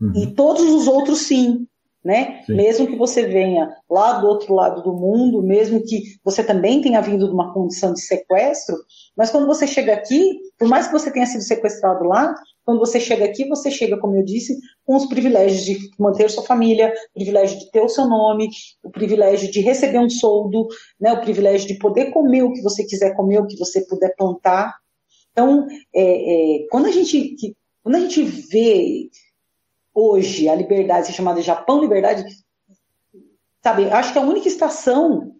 [0.01, 0.13] Uhum.
[0.15, 1.67] E todos os outros sim,
[2.05, 2.43] né?
[2.45, 2.55] Sim.
[2.55, 7.01] Mesmo que você venha lá do outro lado do mundo, mesmo que você também tenha
[7.01, 8.77] vindo de uma condição de sequestro,
[9.17, 12.35] mas quando você chega aqui, por mais que você tenha sido sequestrado lá,
[12.65, 16.43] quando você chega aqui, você chega, como eu disse, com os privilégios de manter sua
[16.43, 18.49] família, o privilégio de ter o seu nome,
[18.83, 20.67] o privilégio de receber um soldo,
[20.99, 24.15] né, o privilégio de poder comer o que você quiser comer, o que você puder
[24.17, 24.75] plantar.
[25.35, 29.11] Então, é, é, quando, a gente, quando a gente vê
[29.93, 32.25] hoje a liberdade ser chamada Japão Liberdade,
[33.61, 35.35] sabe, acho que é a única estação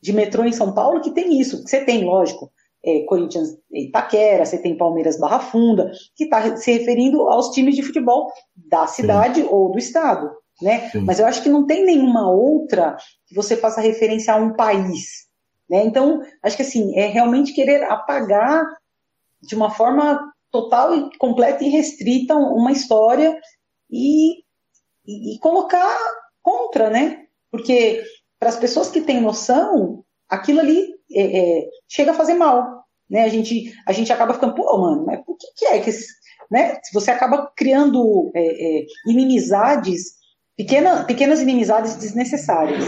[0.00, 1.60] de metrô em São Paulo que tem isso.
[1.66, 2.52] Você tem, lógico,
[2.84, 7.82] é, Corinthians Itaquera, você tem Palmeiras Barra Funda, que está se referindo aos times de
[7.82, 9.48] futebol da cidade Sim.
[9.50, 10.30] ou do estado.
[10.60, 10.92] Né?
[11.04, 15.26] Mas eu acho que não tem nenhuma outra que você faça referência a um país.
[15.68, 15.84] Né?
[15.84, 18.64] Então, acho que assim, é realmente querer apagar
[19.42, 23.38] de uma forma total e completa e restrita uma história
[23.90, 24.38] e,
[25.06, 25.96] e, e colocar
[26.42, 27.24] contra, né?
[27.50, 28.04] Porque
[28.38, 33.24] para as pessoas que têm noção, aquilo ali é, é, chega a fazer mal, né?
[33.24, 35.90] A gente, a gente acaba ficando, pô, mano, mas por que, que é que
[36.52, 36.76] né?
[36.92, 40.16] Você acaba criando é, é, inimizades,
[40.54, 42.84] pequena, pequenas inimizades desnecessárias.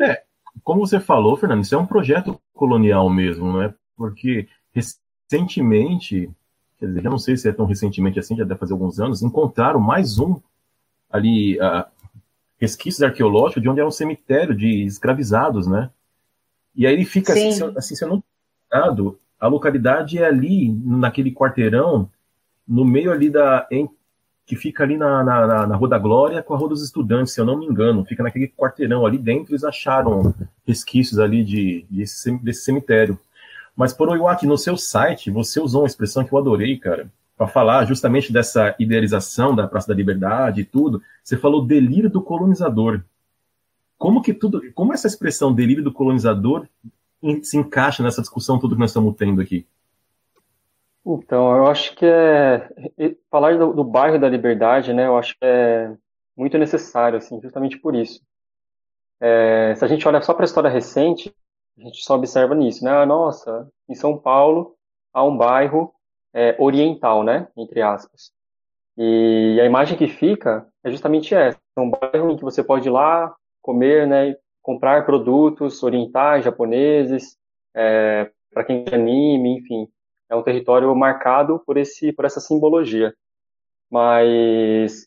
[0.00, 0.22] É,
[0.62, 3.74] como você falou, Fernando, isso é um projeto colonial mesmo, não é?
[3.96, 4.46] Porque
[5.30, 6.30] recentemente,
[6.78, 9.22] quer dizer, já não sei se é tão recentemente assim, já deve fazer alguns anos,
[9.22, 10.40] encontraram mais um
[11.10, 11.84] ali, uh,
[12.58, 15.90] resquícios arqueológicos de onde era um cemitério de escravizados, né?
[16.74, 17.64] E aí ele fica assim, Sim.
[17.64, 18.22] assim, assim, se eu não
[19.38, 22.10] a localidade é ali, naquele quarteirão,
[22.66, 23.66] no meio ali da.
[23.70, 23.88] Em,
[24.44, 27.40] que fica ali na, na, na, Rua da Glória com a Rua dos Estudantes, se
[27.40, 28.04] eu não me engano.
[28.04, 30.32] Fica naquele quarteirão ali dentro, eles acharam
[30.64, 32.04] resquícios ali de, de
[32.42, 33.18] desse cemitério.
[33.76, 37.46] Mas, por Iwaki, no seu site, você usou uma expressão que eu adorei, cara, para
[37.46, 41.02] falar justamente dessa idealização da Praça da Liberdade e tudo.
[41.22, 43.02] Você falou delírio do colonizador.
[43.98, 46.66] Como que tudo, como essa expressão delírio do colonizador
[47.42, 49.66] se encaixa nessa discussão tudo que nós estamos tendo aqui?
[51.04, 52.68] Então, eu acho que é
[53.30, 55.06] falar do, do, bairro da Liberdade, né?
[55.06, 55.94] Eu acho que é
[56.36, 58.20] muito necessário, assim, justamente por isso.
[59.20, 61.32] É, se a gente olha só para a história recente,
[61.78, 62.90] a gente só observa nisso, né?
[62.90, 64.74] Ah, nossa, em São Paulo
[65.12, 65.92] há um bairro
[66.32, 67.48] é, oriental, né?
[67.56, 68.32] Entre aspas.
[68.96, 72.88] E a imagem que fica é justamente essa: é um bairro em que você pode
[72.88, 74.36] ir lá comer, né?
[74.62, 77.36] Comprar produtos orientais, japoneses,
[77.74, 79.86] é, para quem anime, enfim,
[80.28, 83.14] é um território marcado por esse, por essa simbologia.
[83.90, 85.06] Mas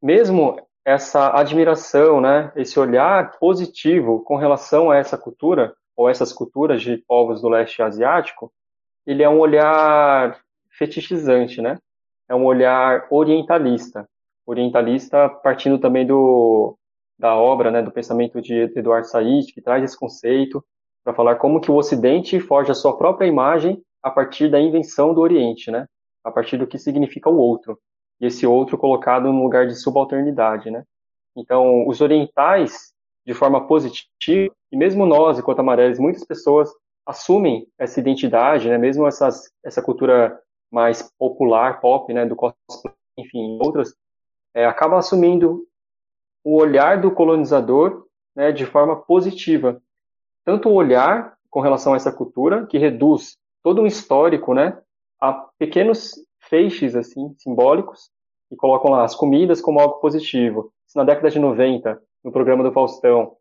[0.00, 6.82] mesmo essa admiração, né, esse olhar positivo com relação a essa cultura, ou essas culturas
[6.82, 8.52] de povos do leste asiático,
[9.06, 11.78] ele é um olhar fetichizante, né?
[12.28, 14.08] É um olhar orientalista.
[14.46, 16.76] Orientalista partindo também do,
[17.18, 20.64] da obra, né, do pensamento de Eduardo Said, que traz esse conceito
[21.04, 25.12] para falar como que o Ocidente forja a sua própria imagem a partir da invenção
[25.12, 25.86] do Oriente, né?
[26.24, 27.78] A partir do que significa o outro
[28.22, 30.84] e esse outro colocado no lugar de subalternidade, né?
[31.36, 32.92] Então, os orientais,
[33.26, 36.70] de forma positiva, e mesmo nós, enquanto amarelos, muitas pessoas
[37.04, 38.78] assumem essa identidade, né?
[38.78, 42.24] Mesmo essas, essa cultura mais popular, pop, né?
[42.24, 43.92] Do cosplay, enfim, outras,
[44.54, 45.66] é, acaba assumindo
[46.44, 48.06] o olhar do colonizador,
[48.36, 48.52] né?
[48.52, 49.82] De forma positiva.
[50.44, 54.80] Tanto o olhar com relação a essa cultura, que reduz todo um histórico, né?
[55.20, 56.14] A pequenos
[56.48, 58.10] feixes assim simbólicos
[58.50, 60.72] e colocam lá as comidas como algo positivo.
[60.86, 63.36] Se na década de 90, no programa do Faustão,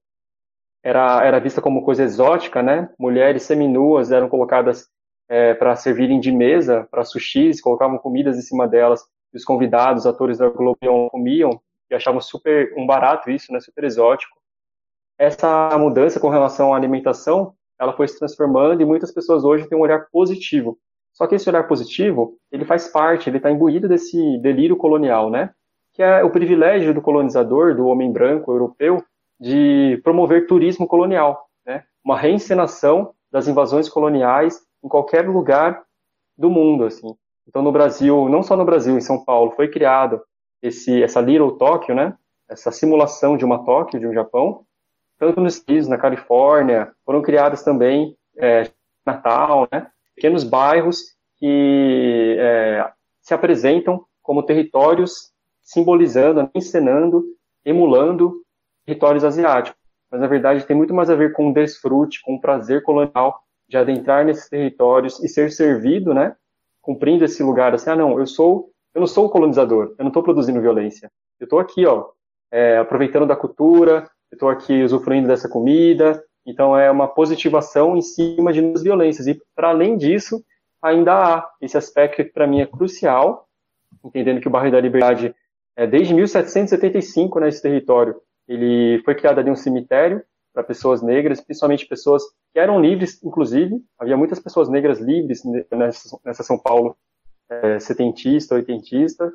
[0.83, 2.89] era, era vista como coisa exótica, né?
[2.97, 4.87] Mulheres seminuas eram colocadas
[5.29, 10.05] é, para servirem de mesa para sushis, colocavam comidas em cima delas, e os convidados,
[10.05, 13.59] atores da Globo comiam e achavam super um barato isso, né?
[13.59, 14.35] Super exótico.
[15.17, 19.77] Essa mudança com relação à alimentação, ela foi se transformando e muitas pessoas hoje têm
[19.77, 20.79] um olhar positivo
[21.14, 25.51] só que esse olhar positivo, ele faz parte, ele está imbuído desse delírio colonial, né?
[25.93, 29.03] Que é o privilégio do colonizador, do homem branco europeu,
[29.39, 31.84] de promover turismo colonial, né?
[32.03, 35.84] Uma reencenação das invasões coloniais em qualquer lugar
[36.38, 37.16] do mundo, assim.
[37.47, 40.22] Então, no Brasil, não só no Brasil, em São Paulo, foi criado
[40.62, 42.16] esse, essa Little Tóquio, né?
[42.49, 44.66] Essa simulação de uma Tóquio, de um Japão,
[45.18, 48.70] tanto nos Estados na Califórnia, foram criadas também é,
[49.05, 49.88] Natal, né?
[50.22, 52.88] Pequenos bairros que é,
[53.24, 55.32] se apresentam como territórios
[55.63, 57.24] simbolizando, encenando,
[57.65, 58.43] emulando
[58.86, 59.82] territórios asiáticos.
[60.11, 63.41] Mas, na verdade, tem muito mais a ver com o desfrute, com o prazer colonial
[63.67, 66.36] de adentrar nesses territórios e ser servido, né?
[66.84, 70.09] Cumprindo esse lugar, assim, ah, não, eu sou, eu não sou o colonizador, eu não
[70.09, 71.09] estou produzindo violência.
[71.39, 72.11] Eu estou aqui, ó,
[72.51, 76.24] é, aproveitando da cultura, eu estou aqui usufruindo dessa comida.
[76.45, 79.27] Então, é uma positivação em cima de violências.
[79.27, 80.43] E, para além disso,
[80.81, 83.47] ainda há esse aspecto que, para mim, é crucial,
[84.03, 85.35] entendendo que o bairro da Liberdade
[85.75, 88.15] é desde 1775 nesse né, território.
[88.47, 90.23] Ele foi criado ali um cemitério
[90.53, 93.81] para pessoas negras, principalmente pessoas que eram livres, inclusive.
[93.97, 96.95] Havia muitas pessoas negras livres nessa, nessa São Paulo
[97.49, 99.31] é, setentista, oitentista,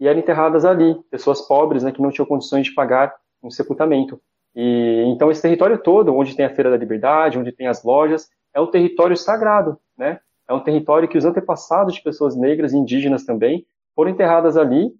[0.00, 4.20] e eram enterradas ali, pessoas pobres, né, que não tinham condições de pagar um sepultamento.
[4.60, 8.28] E então esse território todo, onde tem a Feira da Liberdade, onde tem as lojas,
[8.52, 10.18] é um território sagrado, né?
[10.48, 14.90] É um território que os antepassados de pessoas negras e indígenas também foram enterradas ali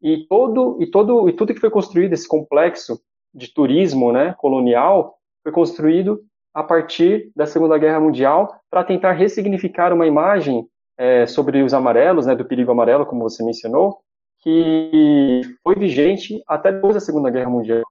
[0.00, 3.00] e todo e todo e tudo que foi construído esse complexo
[3.34, 6.20] de turismo, né, colonial, foi construído
[6.54, 10.64] a partir da Segunda Guerra Mundial para tentar ressignificar uma imagem
[10.96, 13.98] é, sobre os amarelos, né, do perigo amarelo, como você mencionou,
[14.40, 17.82] que foi vigente até depois da Segunda Guerra Mundial.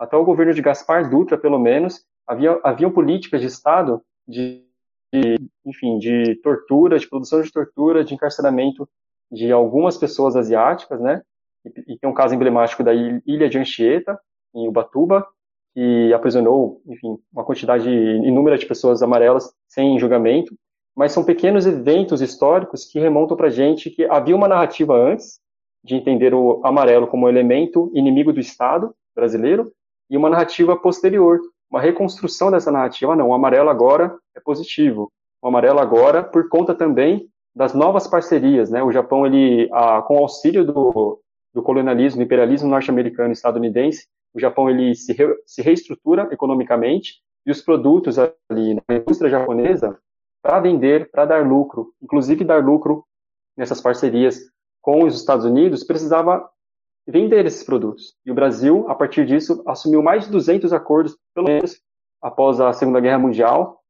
[0.00, 4.64] Até o governo de Gaspar Dutra, pelo menos, havia haviam políticas de Estado de,
[5.12, 5.36] de
[5.66, 8.88] enfim, de tortura, de produção de tortura, de encarceramento
[9.30, 11.20] de algumas pessoas asiáticas, né,
[11.64, 14.18] e, tem um caso emblemático da ilha de Anchieta,
[14.54, 15.26] em Ubatuba,
[15.74, 20.54] que aprisionou, enfim, uma quantidade inúmera de pessoas amarelas sem julgamento,
[20.96, 25.38] mas são pequenos eventos históricos que remontam para gente que havia uma narrativa antes
[25.84, 29.70] de entender o amarelo como elemento inimigo do Estado brasileiro
[30.10, 31.40] e uma narrativa posterior,
[31.70, 33.14] uma reconstrução dessa narrativa.
[33.14, 35.10] Não, o amarelo agora é positivo.
[35.40, 38.82] O amarelo agora, por conta também das novas parcerias, né?
[38.82, 41.20] O Japão, ele, a, com auxílio do,
[41.54, 47.50] do colonialismo, imperialismo norte-americano e estadunidense, o Japão ele se, re, se reestrutura economicamente e
[47.50, 49.98] os produtos ali na indústria japonesa
[50.42, 53.04] para vender, para dar lucro, inclusive dar lucro
[53.56, 54.40] nessas parcerias
[54.80, 56.48] com os Estados Unidos, precisava
[57.10, 58.14] vender esses produtos.
[58.24, 61.80] E o Brasil, a partir disso, assumiu mais de 200 acordos, pelo menos
[62.22, 63.80] após a Segunda Guerra Mundial,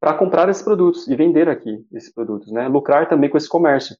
[0.00, 2.68] para comprar esses produtos e vender aqui esses produtos, né?
[2.68, 3.96] Lucrar também com esse comércio,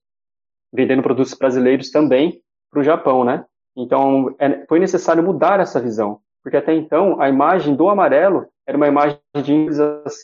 [0.72, 3.44] vendendo produtos brasileiros também para o Japão, né?
[3.76, 8.76] Então, é, foi necessário mudar essa visão, porque até então a imagem do amarelo era
[8.76, 9.68] uma imagem de,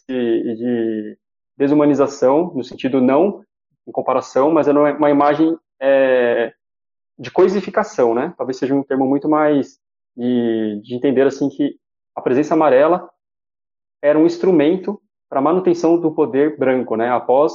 [0.08, 1.18] de
[1.56, 3.42] desumanização, no sentido não
[3.86, 6.52] em comparação, mas era uma imagem é,
[7.18, 8.34] de coisificação, né?
[8.36, 9.78] Talvez seja um termo muito mais
[10.16, 11.76] de, de entender assim que
[12.14, 13.08] a presença amarela
[14.02, 17.10] era um instrumento para manutenção do poder branco, né?
[17.10, 17.52] Após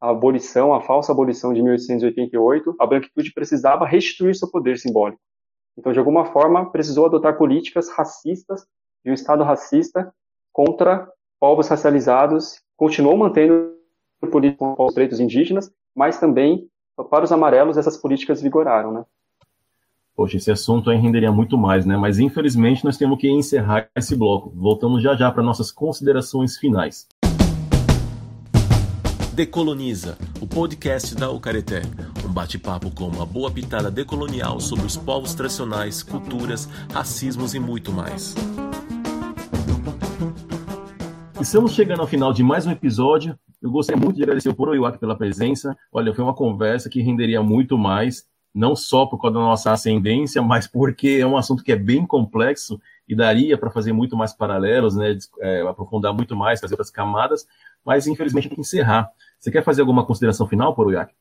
[0.00, 5.20] a abolição, a falsa abolição de 1888, a branquitude precisava restituir seu poder simbólico.
[5.76, 8.66] Então, de alguma forma, precisou adotar políticas racistas
[9.04, 10.12] de um Estado racista
[10.52, 13.74] contra povos racializados, continuou mantendo
[14.30, 16.68] políticas com os pretos indígenas, mas também
[17.02, 19.04] para os amarelos essas políticas vigoraram, né?
[20.16, 21.96] Poxa, esse assunto aí renderia muito mais, né?
[21.96, 24.52] Mas infelizmente nós temos que encerrar esse bloco.
[24.54, 27.08] Voltamos já já para nossas considerações finais.
[29.32, 31.82] Decoloniza, o podcast da Ucareté.
[32.24, 37.92] Um bate-papo com uma boa pitada decolonial sobre os povos tradicionais, culturas, racismos e muito
[37.92, 38.36] mais.
[41.44, 43.38] Estamos chegando ao final de mais um episódio.
[43.62, 45.76] Eu gostaria muito de agradecer o Poroiwak pela presença.
[45.92, 50.40] Olha, foi uma conversa que renderia muito mais, não só por causa da nossa ascendência,
[50.40, 54.32] mas porque é um assunto que é bem complexo e daria para fazer muito mais
[54.32, 57.46] paralelos, né, é, aprofundar muito mais, fazer outras camadas,
[57.84, 59.10] mas infelizmente tem que encerrar.
[59.38, 61.12] Você quer fazer alguma consideração final, Poroiwak?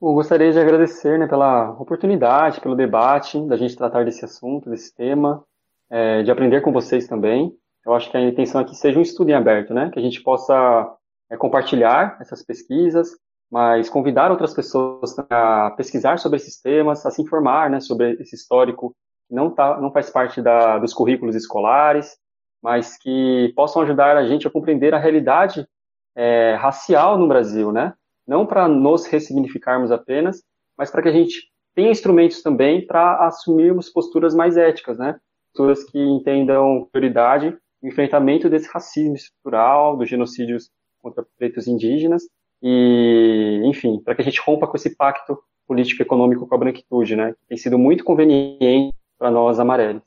[0.00, 4.94] Eu gostaria de agradecer né, pela oportunidade, pelo debate, da gente tratar desse assunto, desse
[4.94, 5.42] tema,
[5.90, 7.52] é, de aprender com vocês também.
[7.84, 9.90] Eu acho que a intenção aqui seja um estudo em aberto, né?
[9.90, 10.96] Que a gente possa
[11.30, 13.10] é, compartilhar essas pesquisas,
[13.50, 17.80] mas convidar outras pessoas a pesquisar sobre esses temas, a se informar, né?
[17.80, 18.94] Sobre esse histórico
[19.28, 22.16] que não, tá, não faz parte da, dos currículos escolares,
[22.62, 25.66] mas que possam ajudar a gente a compreender a realidade
[26.14, 27.94] é, racial no Brasil, né?
[28.26, 30.42] Não para nos ressignificarmos apenas,
[30.78, 35.18] mas para que a gente tenha instrumentos também para assumirmos posturas mais éticas, né?
[35.52, 40.70] Posturas que entendam prioridade o enfrentamento desse racismo estrutural, dos genocídios
[41.02, 42.22] contra pretos indígenas,
[42.62, 47.16] e, enfim, para que a gente rompa com esse pacto político econômico com a branquitude,
[47.16, 47.32] né?
[47.32, 50.02] Que tem sido muito conveniente para nós amarelos.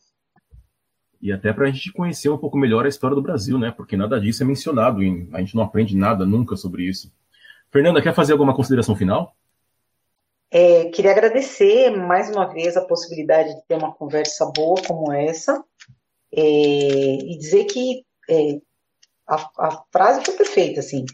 [1.22, 3.72] E até para a gente conhecer um pouco melhor a história do Brasil, né?
[3.72, 7.12] Porque nada disso é mencionado, e a gente não aprende nada nunca sobre isso.
[7.72, 9.36] Fernanda, quer fazer alguma consideração final?
[10.52, 15.62] É, queria agradecer mais uma vez a possibilidade de ter uma conversa boa como essa
[16.34, 18.60] é, e dizer que é,
[19.28, 21.06] a, a, frase foi perfeita, assim.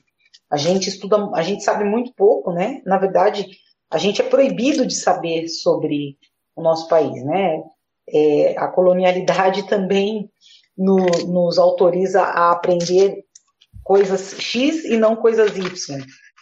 [0.49, 2.81] A gente estuda, a gente sabe muito pouco, né?
[2.85, 3.45] Na verdade,
[3.89, 6.17] a gente é proibido de saber sobre
[6.55, 7.61] o nosso país, né?
[8.09, 10.29] É, a colonialidade também
[10.77, 10.97] no,
[11.27, 13.23] nos autoriza a aprender
[13.83, 15.97] coisas X e não coisas Y,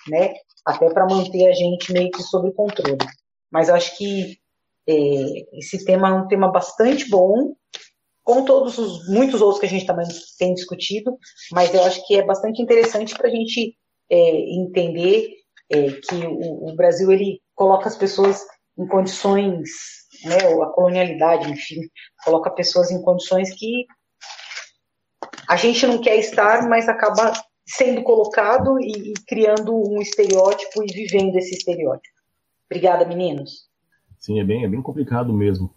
[0.08, 0.34] né?
[0.66, 2.98] Até para manter a gente meio que sob controle.
[3.52, 4.38] Mas acho que
[4.88, 7.54] é, esse tema é um tema bastante bom,
[8.30, 10.06] com todos os muitos outros que a gente também
[10.38, 11.18] tem discutido,
[11.52, 13.76] mas eu acho que é bastante interessante para a gente
[14.08, 15.32] é, entender
[15.68, 18.40] é, que o, o, Brasil ele coloca as pessoas
[18.78, 19.68] em condições,
[20.24, 21.82] né, a colonialidade, enfim,
[22.24, 23.88] coloca pessoas em condições que
[25.48, 27.34] a gente não quer estar, mas acaba
[27.66, 32.14] sendo colocado e, e criando um estereótipo e vivendo esse estereótipo.
[32.70, 33.68] Obrigada, meninos.
[34.20, 35.74] Sim, é bem, é bem complicado mesmo.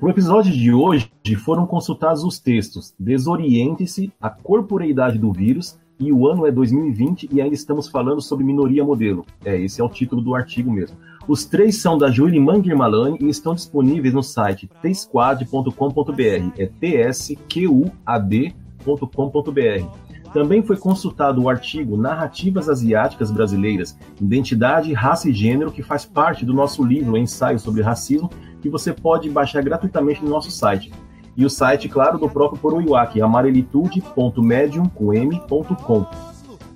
[0.00, 6.26] No episódio de hoje foram consultados os textos Desoriente-se, a corporeidade do vírus e o
[6.26, 9.24] ano é 2020 e ainda estamos falando sobre minoria modelo.
[9.44, 10.96] É, esse é o título do artigo mesmo.
[11.28, 16.52] Os três são da Julie Manguirmalani e estão disponíveis no site tsquad.com.br.
[16.58, 18.52] É tsquad.com.br.
[20.32, 26.44] Também foi consultado o artigo Narrativas Asiáticas Brasileiras, Identidade, Raça e Gênero, que faz parte
[26.44, 28.30] do nosso livro Ensaio sobre Racismo,
[28.60, 30.92] que você pode baixar gratuitamente no nosso site.
[31.36, 36.06] E o site, claro, do próprio Poroiuaki, amarelitude.medium.com.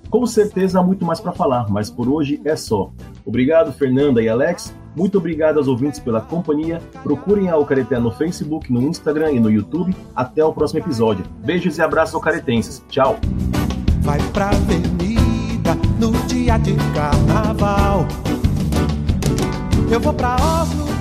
[0.09, 2.91] Com certeza há muito mais para falar, mas por hoje é só.
[3.25, 4.73] Obrigado, Fernanda e Alex.
[4.97, 6.81] Muito obrigado aos ouvintes pela companhia.
[7.03, 9.95] Procurem a Ocareté no Facebook, no Instagram e no YouTube.
[10.15, 11.23] Até o próximo episódio.
[11.45, 12.83] Beijos e abraços ocaretenses.
[12.89, 13.19] Tchau.
[14.01, 18.07] Vai pra avenida no dia de carnaval.
[19.91, 20.96] Eu vou pra Oslo